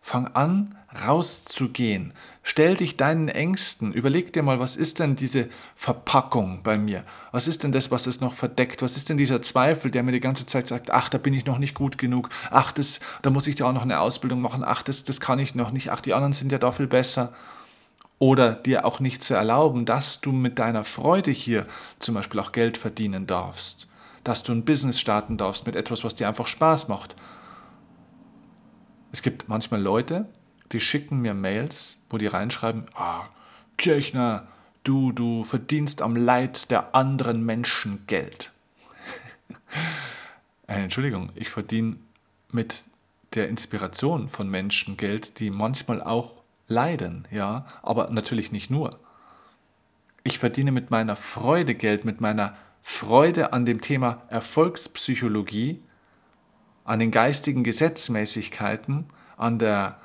Fang 0.05 0.27
an, 0.29 0.77
rauszugehen. 1.07 2.13
Stell 2.43 2.77
dich 2.77 2.97
deinen 2.97 3.29
Ängsten. 3.29 3.93
Überleg 3.93 4.33
dir 4.33 4.43
mal, 4.43 4.59
was 4.59 4.75
ist 4.75 4.99
denn 4.99 5.15
diese 5.15 5.49
Verpackung 5.77 6.63
bei 6.65 6.77
mir? 6.77 7.05
Was 7.31 7.47
ist 7.47 7.63
denn 7.63 7.71
das, 7.71 7.93
was 7.93 8.07
es 8.07 8.21
noch 8.21 8.35
verdeckt? 8.35 8.83
Was 8.83 8.97
ist 8.97 9.09
denn 9.09 9.17
dieser 9.17 9.43
Zweifel, 9.43 9.93
der 9.93 10.03
mir 10.03 10.13
die 10.13 10.21
ganze 10.21 10.45
Zeit 10.45 10.67
sagt, 10.67 10.91
ach, 10.91 11.09
da 11.09 11.19
bin 11.19 11.35
ich 11.35 11.47
noch 11.47 11.59
nicht 11.59 11.75
gut 11.75 11.99
genug. 11.99 12.31
Ach, 12.51 12.73
das, 12.73 12.99
da 13.23 13.31
muss 13.31 13.47
ich 13.47 13.55
da 13.55 13.67
auch 13.67 13.73
noch 13.73 13.83
eine 13.83 14.01
Ausbildung 14.01 14.41
machen. 14.41 14.65
Ach, 14.65 14.83
das, 14.83 15.05
das 15.05 15.21
kann 15.21 15.39
ich 15.39 15.55
noch 15.55 15.71
nicht. 15.71 15.93
Ach, 15.93 16.01
die 16.01 16.15
anderen 16.15 16.33
sind 16.33 16.51
ja 16.51 16.59
da 16.59 16.73
viel 16.73 16.89
besser 16.89 17.33
oder 18.23 18.55
dir 18.55 18.85
auch 18.85 19.01
nicht 19.01 19.21
zu 19.25 19.35
erlauben, 19.35 19.85
dass 19.85 20.21
du 20.21 20.31
mit 20.31 20.61
deiner 20.61 20.85
Freude 20.85 21.33
hier 21.33 21.67
zum 21.99 22.15
Beispiel 22.15 22.39
auch 22.39 22.53
Geld 22.53 22.77
verdienen 22.77 23.27
darfst, 23.27 23.89
dass 24.23 24.45
du 24.45 24.53
ein 24.53 24.65
Business 24.65 25.01
starten 25.01 25.39
darfst 25.39 25.67
mit 25.67 25.75
etwas, 25.75 26.05
was 26.05 26.15
dir 26.15 26.29
einfach 26.29 26.47
Spaß 26.47 26.87
macht. 26.87 27.17
Es 29.11 29.23
gibt 29.23 29.49
manchmal 29.49 29.83
Leute, 29.83 30.29
die 30.71 30.79
schicken 30.79 31.19
mir 31.19 31.35
Mails, 31.35 31.99
wo 32.11 32.17
die 32.17 32.29
reinschreiben, 32.29 32.85
ah, 32.95 33.23
Kirchner, 33.77 34.47
du, 34.85 35.11
du 35.11 35.43
verdienst 35.43 36.01
am 36.01 36.15
Leid 36.15 36.71
der 36.71 36.95
anderen 36.95 37.45
Menschen 37.45 38.07
Geld. 38.07 38.53
Äh, 40.69 40.85
Entschuldigung, 40.85 41.31
ich 41.35 41.49
verdiene 41.49 41.97
mit 42.53 42.85
der 43.35 43.49
Inspiration 43.49 44.29
von 44.29 44.49
Menschen 44.49 44.97
Geld, 44.97 45.41
die 45.41 45.51
manchmal 45.51 46.01
auch 46.01 46.42
leiden, 46.73 47.29
ja, 47.31 47.67
aber 47.83 48.11
natürlich 48.11 48.51
nicht 48.51 48.71
nur. 48.71 48.91
Ich 50.25 50.39
verdiene 50.39 50.73
mit 50.73 50.91
meiner 50.91 51.17
Freude 51.17 51.75
Geld, 51.75 52.05
mit 52.05 52.21
meiner 52.21 52.57
Freude 52.81 53.53
an 53.53 53.65
dem 53.65 53.81
Thema 53.81 54.23
Erfolgspsychologie, 54.29 55.81
an 56.85 56.99
den 56.99 57.11
geistigen 57.11 57.63
Gesetzmäßigkeiten, 57.63 59.07
an, 59.37 59.59
der, 59.59 59.99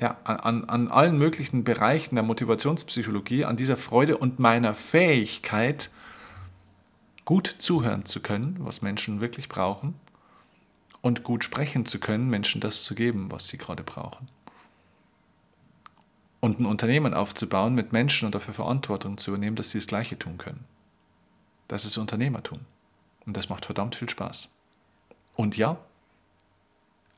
ja, 0.00 0.16
an, 0.24 0.64
an 0.64 0.88
allen 0.88 1.18
möglichen 1.18 1.64
Bereichen 1.64 2.14
der 2.14 2.24
Motivationspsychologie, 2.24 3.44
an 3.44 3.56
dieser 3.56 3.76
Freude 3.76 4.16
und 4.16 4.38
meiner 4.38 4.74
Fähigkeit, 4.74 5.90
gut 7.24 7.56
zuhören 7.58 8.04
zu 8.04 8.20
können, 8.20 8.56
was 8.60 8.82
Menschen 8.82 9.20
wirklich 9.20 9.48
brauchen, 9.48 9.94
und 11.02 11.22
gut 11.22 11.44
sprechen 11.44 11.86
zu 11.86 11.98
können, 11.98 12.28
Menschen 12.28 12.60
das 12.60 12.82
zu 12.84 12.94
geben, 12.94 13.30
was 13.30 13.48
sie 13.48 13.56
gerade 13.56 13.82
brauchen 13.82 14.28
und 16.40 16.58
ein 16.58 16.66
Unternehmen 16.66 17.14
aufzubauen 17.14 17.74
mit 17.74 17.92
Menschen 17.92 18.26
und 18.26 18.34
dafür 18.34 18.54
Verantwortung 18.54 19.18
zu 19.18 19.30
übernehmen, 19.30 19.56
dass 19.56 19.70
sie 19.70 19.78
das 19.78 19.86
Gleiche 19.86 20.18
tun 20.18 20.38
können. 20.38 20.64
Das 21.68 21.84
ist 21.84 21.98
Unternehmertum. 21.98 22.60
Und 23.26 23.36
das 23.36 23.48
macht 23.48 23.66
verdammt 23.66 23.94
viel 23.94 24.08
Spaß. 24.08 24.48
Und 25.36 25.56
ja, 25.56 25.78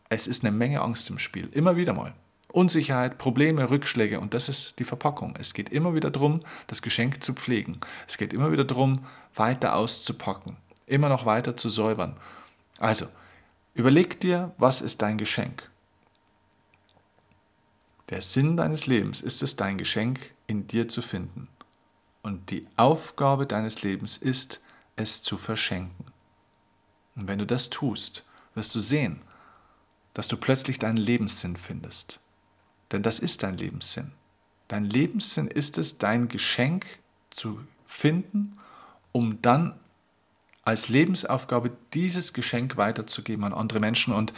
es 0.08 0.26
ist 0.26 0.44
eine 0.44 0.54
Menge 0.54 0.82
Angst 0.82 1.08
im 1.08 1.18
Spiel. 1.18 1.48
Immer 1.52 1.76
wieder 1.76 1.94
mal. 1.94 2.12
Unsicherheit, 2.52 3.16
Probleme, 3.16 3.70
Rückschläge. 3.70 4.20
Und 4.20 4.34
das 4.34 4.48
ist 4.50 4.78
die 4.78 4.84
Verpackung. 4.84 5.34
Es 5.38 5.54
geht 5.54 5.70
immer 5.70 5.94
wieder 5.94 6.10
darum, 6.10 6.42
das 6.66 6.82
Geschenk 6.82 7.22
zu 7.24 7.32
pflegen. 7.32 7.78
Es 8.06 8.18
geht 8.18 8.34
immer 8.34 8.52
wieder 8.52 8.64
darum, 8.64 9.06
weiter 9.34 9.74
auszupacken. 9.74 10.58
Immer 10.86 11.08
noch 11.08 11.24
weiter 11.24 11.56
zu 11.56 11.70
säubern. 11.70 12.16
Also, 12.78 13.06
überleg 13.74 14.20
dir, 14.20 14.52
was 14.58 14.82
ist 14.82 15.00
dein 15.00 15.16
Geschenk? 15.16 15.70
Der 18.12 18.20
Sinn 18.20 18.58
deines 18.58 18.86
Lebens 18.86 19.22
ist 19.22 19.42
es, 19.42 19.56
dein 19.56 19.78
Geschenk 19.78 20.34
in 20.46 20.66
dir 20.66 20.86
zu 20.86 21.00
finden. 21.00 21.48
Und 22.20 22.50
die 22.50 22.66
Aufgabe 22.76 23.46
deines 23.46 23.82
Lebens 23.82 24.18
ist, 24.18 24.60
es 24.96 25.22
zu 25.22 25.38
verschenken. 25.38 26.04
Und 27.16 27.26
wenn 27.26 27.38
du 27.38 27.46
das 27.46 27.70
tust, 27.70 28.26
wirst 28.54 28.74
du 28.74 28.80
sehen, 28.80 29.22
dass 30.12 30.28
du 30.28 30.36
plötzlich 30.36 30.78
deinen 30.78 30.98
Lebenssinn 30.98 31.56
findest. 31.56 32.20
Denn 32.92 33.02
das 33.02 33.18
ist 33.18 33.44
dein 33.44 33.56
Lebenssinn. 33.56 34.12
Dein 34.68 34.84
Lebenssinn 34.84 35.46
ist 35.46 35.78
es, 35.78 35.96
dein 35.96 36.28
Geschenk 36.28 36.84
zu 37.30 37.60
finden, 37.86 38.58
um 39.12 39.40
dann 39.40 39.80
als 40.64 40.90
Lebensaufgabe 40.90 41.70
dieses 41.94 42.34
Geschenk 42.34 42.76
weiterzugeben 42.76 43.44
an 43.44 43.54
andere 43.54 43.80
Menschen. 43.80 44.12
Und 44.12 44.34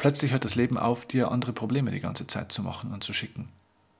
Plötzlich 0.00 0.32
hört 0.32 0.46
das 0.46 0.54
Leben 0.54 0.78
auf, 0.78 1.04
dir 1.04 1.30
andere 1.30 1.52
Probleme 1.52 1.90
die 1.90 2.00
ganze 2.00 2.26
Zeit 2.26 2.52
zu 2.52 2.62
machen 2.62 2.90
und 2.90 3.04
zu 3.04 3.12
schicken. 3.12 3.50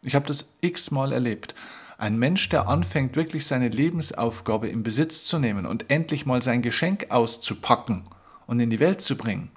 Ich 0.01 0.15
habe 0.15 0.27
das 0.27 0.55
x-mal 0.63 1.13
erlebt. 1.13 1.55
Ein 1.99 2.19
Mensch, 2.19 2.49
der 2.49 2.69
anfängt, 2.69 3.17
wirklich 3.17 3.47
seine 3.47 3.69
Lebensaufgabe 3.69 4.67
in 4.69 4.83
Besitz 4.83 5.25
zu 5.25 5.39
nehmen 5.39 5.67
und 5.67 5.91
endlich 5.91 6.25
mal 6.25 6.41
sein 6.41 6.63
Geschenk 6.63 7.11
auszupacken 7.11 8.05
und 8.47 8.61
in 8.61 8.71
die 8.71 8.81
Welt 8.81 9.03
zu 9.03 9.15
bringen, 9.15 9.51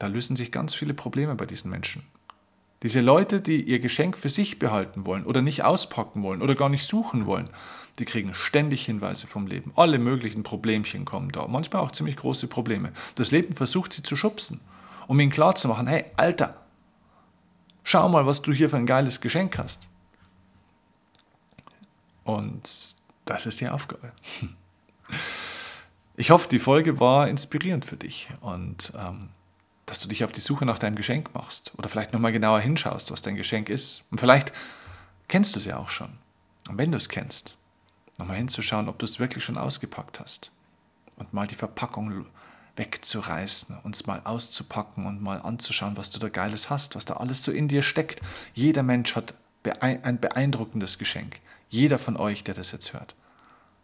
Da 0.00 0.08
lösen 0.08 0.34
sich 0.34 0.50
ganz 0.50 0.74
viele 0.74 0.92
Probleme 0.94 1.36
bei 1.36 1.46
diesen 1.46 1.70
Menschen. 1.70 2.02
Diese 2.82 3.00
Leute, 3.00 3.40
die 3.40 3.62
ihr 3.62 3.78
Geschenk 3.78 4.16
für 4.16 4.28
sich 4.28 4.58
behalten 4.58 5.06
wollen 5.06 5.24
oder 5.24 5.40
nicht 5.40 5.62
auspacken 5.62 6.22
wollen 6.22 6.42
oder 6.42 6.54
gar 6.54 6.68
nicht 6.68 6.84
suchen 6.84 7.26
wollen, 7.26 7.48
die 7.98 8.04
kriegen 8.04 8.34
ständig 8.34 8.84
Hinweise 8.86 9.26
vom 9.26 9.46
Leben. 9.46 9.72
Alle 9.76 9.98
möglichen 9.98 10.42
Problemchen 10.42 11.04
kommen 11.04 11.30
da. 11.30 11.46
Manchmal 11.46 11.82
auch 11.82 11.92
ziemlich 11.92 12.16
große 12.16 12.48
Probleme. 12.48 12.92
Das 13.14 13.30
Leben 13.30 13.54
versucht 13.54 13.92
sie 13.92 14.02
zu 14.02 14.16
schubsen, 14.16 14.60
um 15.06 15.20
ihnen 15.20 15.30
klarzumachen, 15.30 15.86
hey, 15.86 16.04
Alter, 16.16 16.56
schau 17.84 18.08
mal, 18.08 18.26
was 18.26 18.42
du 18.42 18.52
hier 18.52 18.70
für 18.70 18.78
ein 18.78 18.86
geiles 18.86 19.20
Geschenk 19.20 19.58
hast. 19.58 19.88
Und 22.24 22.96
das 23.24 23.46
ist 23.46 23.60
die 23.60 23.68
Aufgabe. 23.68 24.12
Ich 26.14 26.30
hoffe, 26.30 26.46
die 26.46 26.58
Folge 26.58 27.00
war 27.00 27.26
inspirierend 27.26 27.86
für 27.86 27.96
dich 27.96 28.28
und 28.42 28.92
ähm, 28.94 29.30
dass 29.86 30.00
du 30.00 30.08
dich 30.08 30.24
auf 30.24 30.32
die 30.32 30.40
Suche 30.40 30.64
nach 30.64 30.78
deinem 30.78 30.96
Geschenk 30.96 31.34
machst 31.34 31.72
oder 31.76 31.88
vielleicht 31.88 32.12
nochmal 32.12 32.32
genauer 32.32 32.60
hinschaust, 32.60 33.10
was 33.10 33.22
dein 33.22 33.36
Geschenk 33.36 33.68
ist. 33.68 34.02
Und 34.10 34.18
vielleicht 34.18 34.52
kennst 35.28 35.54
du 35.54 35.58
es 35.58 35.64
ja 35.66 35.76
auch 35.78 35.90
schon. 35.90 36.18
Und 36.68 36.78
wenn 36.78 36.92
du 36.92 36.96
es 36.96 37.08
kennst, 37.08 37.56
nochmal 38.18 38.36
hinzuschauen, 38.36 38.88
ob 38.88 38.98
du 38.98 39.04
es 39.04 39.18
wirklich 39.18 39.44
schon 39.44 39.58
ausgepackt 39.58 40.20
hast 40.20 40.52
und 41.16 41.32
mal 41.32 41.46
die 41.46 41.54
Verpackung 41.54 42.26
wegzureißen, 42.76 43.78
uns 43.82 44.06
mal 44.06 44.22
auszupacken 44.24 45.06
und 45.06 45.20
mal 45.20 45.40
anzuschauen, 45.42 45.96
was 45.96 46.10
du 46.10 46.18
da 46.18 46.28
Geiles 46.28 46.70
hast, 46.70 46.94
was 46.94 47.04
da 47.04 47.14
alles 47.14 47.44
so 47.44 47.52
in 47.52 47.68
dir 47.68 47.82
steckt. 47.82 48.20
Jeder 48.54 48.82
Mensch 48.82 49.14
hat 49.16 49.34
ein 49.80 50.20
beeindruckendes 50.20 50.98
Geschenk. 50.98 51.40
Jeder 51.68 51.98
von 51.98 52.16
euch, 52.16 52.44
der 52.44 52.54
das 52.54 52.72
jetzt 52.72 52.92
hört. 52.92 53.14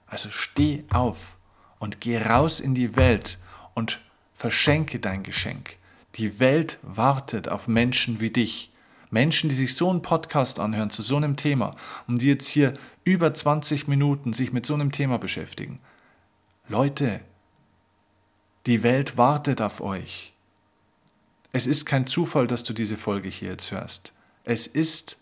Also 0.07 0.31
steh 0.31 0.85
auf 0.91 1.37
und 1.79 2.01
geh 2.01 2.19
raus 2.19 2.61
in 2.61 2.75
die 2.75 2.97
Welt 2.97 3.39
und 3.75 4.01
verschenke 4.35 5.01
dein 5.01 5.23
Geschenk. 5.23 5.77
Die 6.15 6.41
Welt 6.41 6.79
wartet 6.83 7.49
auf 7.49 7.69
Menschen 7.69 8.21
wie 8.21 8.31
dich. 8.31 8.73
Menschen, 9.11 9.49
die 9.49 9.57
sich 9.57 9.75
so 9.75 9.91
einen 9.91 10.03
Podcast 10.03 10.61
anhören 10.61 10.91
zu 10.91 11.03
so 11.03 11.17
einem 11.17 11.37
Thema 11.37 11.75
und 12.07 12.21
die 12.21 12.27
jetzt 12.27 12.49
hier 12.49 12.75
über 13.05 13.33
20 13.33 13.89
Minuten 13.89 14.33
sich 14.33 14.53
mit 14.53 14.67
so 14.67 14.75
einem 14.75 14.93
Thema 14.93 15.19
beschäftigen. 15.19 15.81
Leute, 16.69 17.21
die 18.67 18.83
Welt 18.83 19.17
wartet 19.17 19.63
auf 19.63 19.81
euch. 19.81 20.35
Es 21.53 21.67
ist 21.67 21.87
kein 21.87 22.07
Zufall, 22.07 22.47
dass 22.47 22.65
du 22.65 22.75
diese 22.75 22.99
Folge 22.99 23.31
hier 23.31 23.51
jetzt 23.51 23.71
hörst. 23.71 24.13
Es 24.45 24.67
ist 24.67 25.17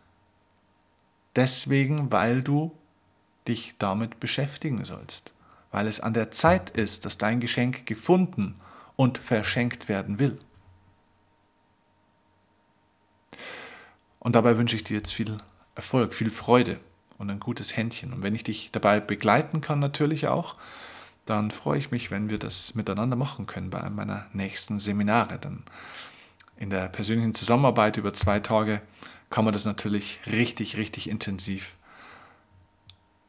deswegen, 1.37 2.11
weil 2.11 2.43
du 2.43 2.77
dich 3.47 3.77
damit 3.79 4.19
beschäftigen 4.19 4.85
sollst, 4.85 5.33
weil 5.71 5.87
es 5.87 6.01
an 6.01 6.15
der 6.15 6.33
Zeit 6.33 6.71
ist, 6.71 7.05
dass 7.05 7.19
dein 7.19 7.39
Geschenk 7.39 7.87
gefunden 7.87 8.57
und 8.97 9.19
verschenkt 9.19 9.89
werden 9.89 10.19
will. 10.19 10.39
Und 14.27 14.35
dabei 14.35 14.59
wünsche 14.59 14.75
ich 14.75 14.83
dir 14.83 14.97
jetzt 14.97 15.13
viel 15.13 15.39
Erfolg, 15.77 16.13
viel 16.13 16.31
Freude 16.31 16.81
und 17.17 17.31
ein 17.31 17.39
gutes 17.39 17.77
Händchen. 17.77 18.13
Und 18.13 18.25
wenn 18.25 18.35
ich 18.35 18.43
dich 18.43 18.71
dabei 18.73 18.99
begleiten 18.99 19.61
kann, 19.61 19.79
natürlich 19.79 20.27
auch, 20.27 20.57
dann 21.27 21.53
freue 21.53 21.79
ich 21.79 21.93
mich, 21.93 22.11
wenn 22.11 22.29
wir 22.29 22.41
das 22.41 22.75
miteinander 22.75 23.15
machen 23.15 23.47
können 23.47 23.71
bei 23.71 23.81
einem 23.81 23.95
meiner 23.95 24.25
nächsten 24.33 24.81
Seminare. 24.81 25.39
Denn 25.39 25.63
in 26.57 26.71
der 26.71 26.89
persönlichen 26.89 27.35
Zusammenarbeit 27.35 27.99
über 27.99 28.13
zwei 28.15 28.41
Tage 28.41 28.83
kann 29.31 29.45
man 29.45 29.55
das 29.55 29.65
natürlich 29.65 30.19
richtig, 30.27 30.77
richtig 30.77 31.09
intensiv 31.09 31.77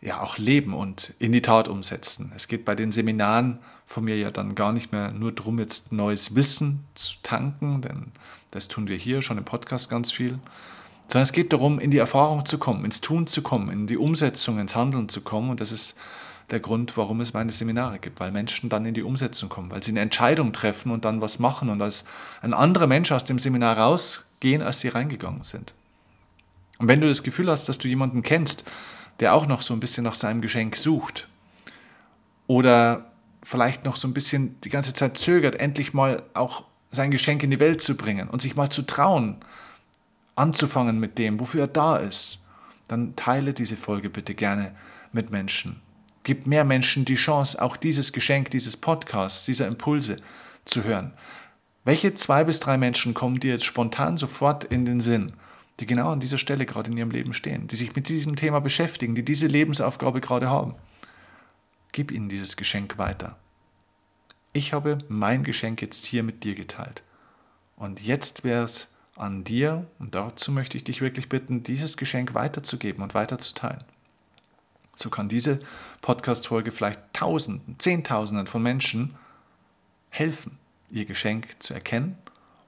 ja 0.01 0.21
auch 0.21 0.39
leben 0.39 0.73
und 0.73 1.13
in 1.19 1.31
die 1.31 1.43
Tat 1.43 1.67
umsetzen. 1.67 2.31
Es 2.35 2.47
geht 2.47 2.65
bei 2.65 2.73
den 2.73 2.91
Seminaren 2.91 3.59
von 3.85 4.03
mir 4.03 4.17
ja 4.17 4.31
dann 4.31 4.55
gar 4.55 4.73
nicht 4.73 4.91
mehr 4.91 5.11
nur 5.11 5.31
darum, 5.31 5.59
jetzt 5.59 5.91
neues 5.91 6.33
Wissen 6.33 6.85
zu 6.95 7.17
tanken, 7.21 7.83
denn 7.83 8.11
das 8.49 8.67
tun 8.67 8.87
wir 8.87 8.97
hier 8.97 9.21
schon 9.21 9.37
im 9.37 9.45
Podcast 9.45 9.91
ganz 9.91 10.11
viel, 10.11 10.39
sondern 11.07 11.23
es 11.23 11.31
geht 11.31 11.53
darum, 11.53 11.79
in 11.79 11.91
die 11.91 11.97
Erfahrung 11.97 12.45
zu 12.45 12.57
kommen, 12.57 12.83
ins 12.85 13.01
Tun 13.01 13.27
zu 13.27 13.41
kommen, 13.41 13.69
in 13.69 13.87
die 13.87 13.97
Umsetzung, 13.97 14.59
ins 14.59 14.75
Handeln 14.75 15.09
zu 15.09 15.21
kommen. 15.21 15.49
Und 15.49 15.61
das 15.61 15.71
ist 15.71 15.95
der 16.51 16.59
Grund, 16.59 16.95
warum 16.97 17.21
es 17.21 17.33
meine 17.33 17.51
Seminare 17.51 17.99
gibt, 17.99 18.19
weil 18.19 18.31
Menschen 18.31 18.69
dann 18.69 18.85
in 18.85 18.93
die 18.93 19.03
Umsetzung 19.03 19.49
kommen, 19.49 19.71
weil 19.71 19.83
sie 19.83 19.91
eine 19.91 20.01
Entscheidung 20.01 20.53
treffen 20.53 20.91
und 20.91 21.05
dann 21.05 21.21
was 21.21 21.39
machen 21.39 21.69
und 21.69 21.81
als 21.81 22.03
ein 22.41 22.53
anderer 22.53 22.87
Mensch 22.87 23.11
aus 23.11 23.25
dem 23.25 23.39
Seminar 23.39 23.77
rausgehen, 23.77 24.61
als 24.61 24.79
sie 24.81 24.89
reingegangen 24.89 25.43
sind. 25.43 25.73
Und 26.77 26.87
wenn 26.87 27.01
du 27.01 27.07
das 27.07 27.23
Gefühl 27.23 27.49
hast, 27.49 27.67
dass 27.69 27.79
du 27.79 27.87
jemanden 27.87 28.21
kennst, 28.21 28.63
der 29.19 29.33
auch 29.33 29.47
noch 29.47 29.61
so 29.61 29.73
ein 29.73 29.79
bisschen 29.79 30.03
nach 30.03 30.13
seinem 30.13 30.41
Geschenk 30.41 30.75
sucht 30.75 31.27
oder 32.45 33.11
vielleicht 33.43 33.83
noch 33.83 33.95
so 33.95 34.07
ein 34.07 34.13
bisschen 34.13 34.59
die 34.61 34.69
ganze 34.69 34.93
Zeit 34.93 35.17
zögert, 35.17 35.55
endlich 35.55 35.93
mal 35.93 36.23
auch 36.33 36.65
sein 36.91 37.11
Geschenk 37.11 37.43
in 37.43 37.51
die 37.51 37.59
Welt 37.59 37.81
zu 37.81 37.95
bringen 37.95 38.29
und 38.29 38.41
sich 38.41 38.55
mal 38.55 38.69
zu 38.69 38.83
trauen, 38.83 39.37
anzufangen 40.37 40.99
mit 40.99 41.17
dem, 41.17 41.39
wofür 41.39 41.61
er 41.61 41.67
da 41.67 41.97
ist, 41.97 42.39
dann 42.87 43.15
teile 43.15 43.53
diese 43.53 43.77
Folge 43.77 44.09
bitte 44.09 44.35
gerne 44.35 44.73
mit 45.11 45.31
Menschen. 45.31 45.81
Gib 46.23 46.47
mehr 46.47 46.63
Menschen 46.63 47.05
die 47.05 47.15
Chance, 47.15 47.61
auch 47.61 47.77
dieses 47.77 48.13
Geschenk, 48.13 48.51
dieses 48.51 48.77
Podcasts, 48.77 49.45
dieser 49.45 49.67
Impulse 49.67 50.17
zu 50.65 50.83
hören. 50.83 51.13
Welche 51.85 52.13
zwei 52.15 52.43
bis 52.43 52.59
drei 52.59 52.77
Menschen 52.77 53.13
kommen 53.13 53.39
dir 53.39 53.53
jetzt 53.53 53.65
spontan 53.65 54.17
sofort 54.17 54.65
in 54.65 54.85
den 54.85 54.99
Sinn, 54.99 55.33
die 55.79 55.85
genau 55.85 56.11
an 56.11 56.19
dieser 56.19 56.37
Stelle 56.37 56.65
gerade 56.65 56.91
in 56.91 56.97
ihrem 56.97 57.11
Leben 57.11 57.33
stehen, 57.33 57.67
die 57.67 57.77
sich 57.77 57.95
mit 57.95 58.09
diesem 58.09 58.35
Thema 58.35 58.59
beschäftigen, 58.59 59.15
die 59.15 59.23
diese 59.23 59.47
Lebensaufgabe 59.47 60.19
gerade 60.19 60.49
haben? 60.49 60.75
Gib 61.93 62.11
ihnen 62.11 62.29
dieses 62.29 62.57
Geschenk 62.57 62.97
weiter. 62.97 63.37
Ich 64.51 64.73
habe 64.73 64.97
mein 65.07 65.43
Geschenk 65.43 65.81
jetzt 65.81 66.05
hier 66.05 66.23
mit 66.23 66.43
dir 66.43 66.55
geteilt. 66.55 67.03
Und 67.77 68.01
jetzt 68.01 68.43
wäre 68.43 68.63
es 68.63 68.89
an 69.17 69.43
dir, 69.43 69.87
und 69.99 70.15
dazu 70.15 70.51
möchte 70.51 70.77
ich 70.77 70.83
dich 70.83 71.01
wirklich 71.01 71.29
bitten, 71.29 71.63
dieses 71.63 71.97
Geschenk 71.97 72.33
weiterzugeben 72.33 73.03
und 73.03 73.13
weiterzuteilen. 73.13 73.83
So 74.95 75.09
kann 75.09 75.29
diese 75.29 75.59
Podcast-Folge 76.01 76.71
vielleicht 76.71 76.99
Tausenden, 77.13 77.75
Zehntausenden 77.79 78.47
von 78.47 78.63
Menschen 78.63 79.15
helfen, 80.09 80.57
ihr 80.89 81.05
Geschenk 81.05 81.55
zu 81.59 81.73
erkennen 81.73 82.17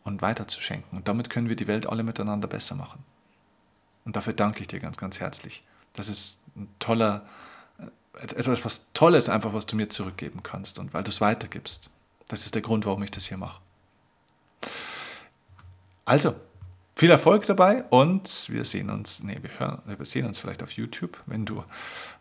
und 0.04 0.22
weiterzuschenken. 0.22 0.98
Und 0.98 1.08
damit 1.08 1.30
können 1.30 1.50
wir 1.50 1.56
die 1.56 1.68
Welt 1.68 1.88
alle 1.88 2.04
miteinander 2.04 2.48
besser 2.48 2.76
machen. 2.76 3.04
Und 4.06 4.16
dafür 4.16 4.34
danke 4.34 4.62
ich 4.62 4.68
dir 4.68 4.80
ganz, 4.80 4.98
ganz 4.98 5.20
herzlich. 5.20 5.64
Das 5.94 6.08
ist 6.08 6.40
ein 6.56 6.68
toller, 6.80 7.26
äh, 7.80 8.24
etwas 8.24 8.64
was 8.64 8.92
Tolles 8.94 9.30
einfach, 9.30 9.54
was 9.54 9.66
du 9.66 9.76
mir 9.76 9.90
zurückgeben 9.90 10.44
kannst 10.44 10.80
und 10.80 10.94
weil 10.94 11.04
du 11.04 11.10
es 11.10 11.22
weitergibst. 11.22 11.90
Das 12.28 12.46
ist 12.46 12.54
der 12.54 12.62
Grund, 12.62 12.86
warum 12.86 13.02
ich 13.04 13.12
das 13.12 13.28
hier 13.28 13.38
mache. 13.38 13.62
Also, 16.10 16.34
viel 16.96 17.12
Erfolg 17.12 17.46
dabei 17.46 17.84
und 17.92 18.48
wir 18.50 18.66
sehen 18.66 18.90
uns, 18.90 19.22
nee, 19.22 19.38
wir, 19.44 19.60
hören, 19.60 19.80
wir 19.86 20.06
sehen 20.08 20.26
uns 20.26 20.40
vielleicht 20.40 20.64
auf 20.64 20.72
YouTube, 20.72 21.22
wenn 21.28 21.46
du 21.46 21.64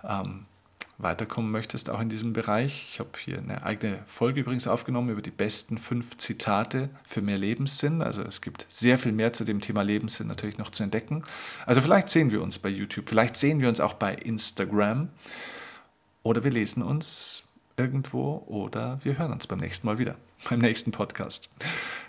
ähm, 0.07 0.44
weiterkommen 0.98 1.51
möchtest, 1.51 1.88
auch 1.88 1.98
in 1.98 2.11
diesem 2.11 2.35
Bereich. 2.35 2.87
Ich 2.92 3.01
habe 3.01 3.09
hier 3.18 3.38
eine 3.38 3.62
eigene 3.62 4.01
Folge 4.07 4.40
übrigens 4.40 4.68
aufgenommen 4.68 5.09
über 5.09 5.22
die 5.22 5.31
besten 5.31 5.79
fünf 5.79 6.18
Zitate 6.18 6.90
für 7.07 7.22
mehr 7.22 7.38
Lebenssinn. 7.38 8.03
Also 8.03 8.20
es 8.20 8.42
gibt 8.42 8.66
sehr 8.68 8.98
viel 8.98 9.12
mehr 9.12 9.33
zu 9.33 9.44
dem 9.44 9.62
Thema 9.62 9.81
Lebenssinn 9.81 10.27
natürlich 10.27 10.59
noch 10.59 10.68
zu 10.68 10.83
entdecken. 10.83 11.24
Also 11.64 11.81
vielleicht 11.81 12.11
sehen 12.11 12.31
wir 12.31 12.42
uns 12.42 12.59
bei 12.59 12.68
YouTube, 12.68 13.09
vielleicht 13.09 13.37
sehen 13.38 13.59
wir 13.59 13.70
uns 13.70 13.81
auch 13.81 13.94
bei 13.94 14.14
Instagram 14.14 15.09
oder 16.22 16.44
wir 16.44 16.51
lesen 16.51 16.83
uns 16.83 17.44
irgendwo 17.79 18.44
oder 18.48 19.01
wir 19.03 19.16
hören 19.18 19.33
uns 19.33 19.46
beim 19.46 19.61
nächsten 19.61 19.87
Mal 19.87 19.98
wieder, 19.98 20.16
beim 20.51 20.59
nächsten 20.59 20.90
Podcast. 20.90 21.48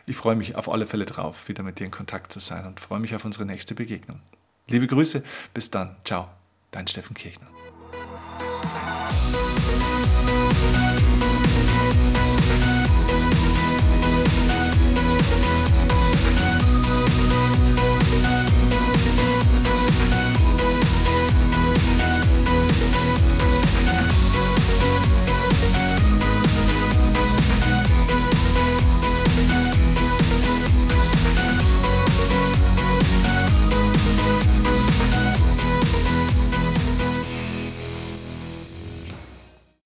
Ich 0.09 0.17
freue 0.17 0.35
mich 0.35 0.55
auf 0.55 0.71
alle 0.71 0.87
Fälle 0.87 1.05
drauf, 1.05 1.47
wieder 1.49 1.61
mit 1.61 1.77
dir 1.77 1.85
in 1.85 1.91
Kontakt 1.91 2.31
zu 2.31 2.39
sein 2.39 2.65
und 2.65 2.79
freue 2.79 2.99
mich 2.99 3.13
auf 3.13 3.25
unsere 3.25 3.45
nächste 3.45 3.75
Begegnung. 3.75 4.19
Liebe 4.67 4.87
Grüße, 4.87 5.21
bis 5.53 5.69
dann. 5.69 5.97
Ciao, 6.03 6.29
dein 6.71 6.87
Steffen 6.87 7.13
Kirchner. 7.13 7.47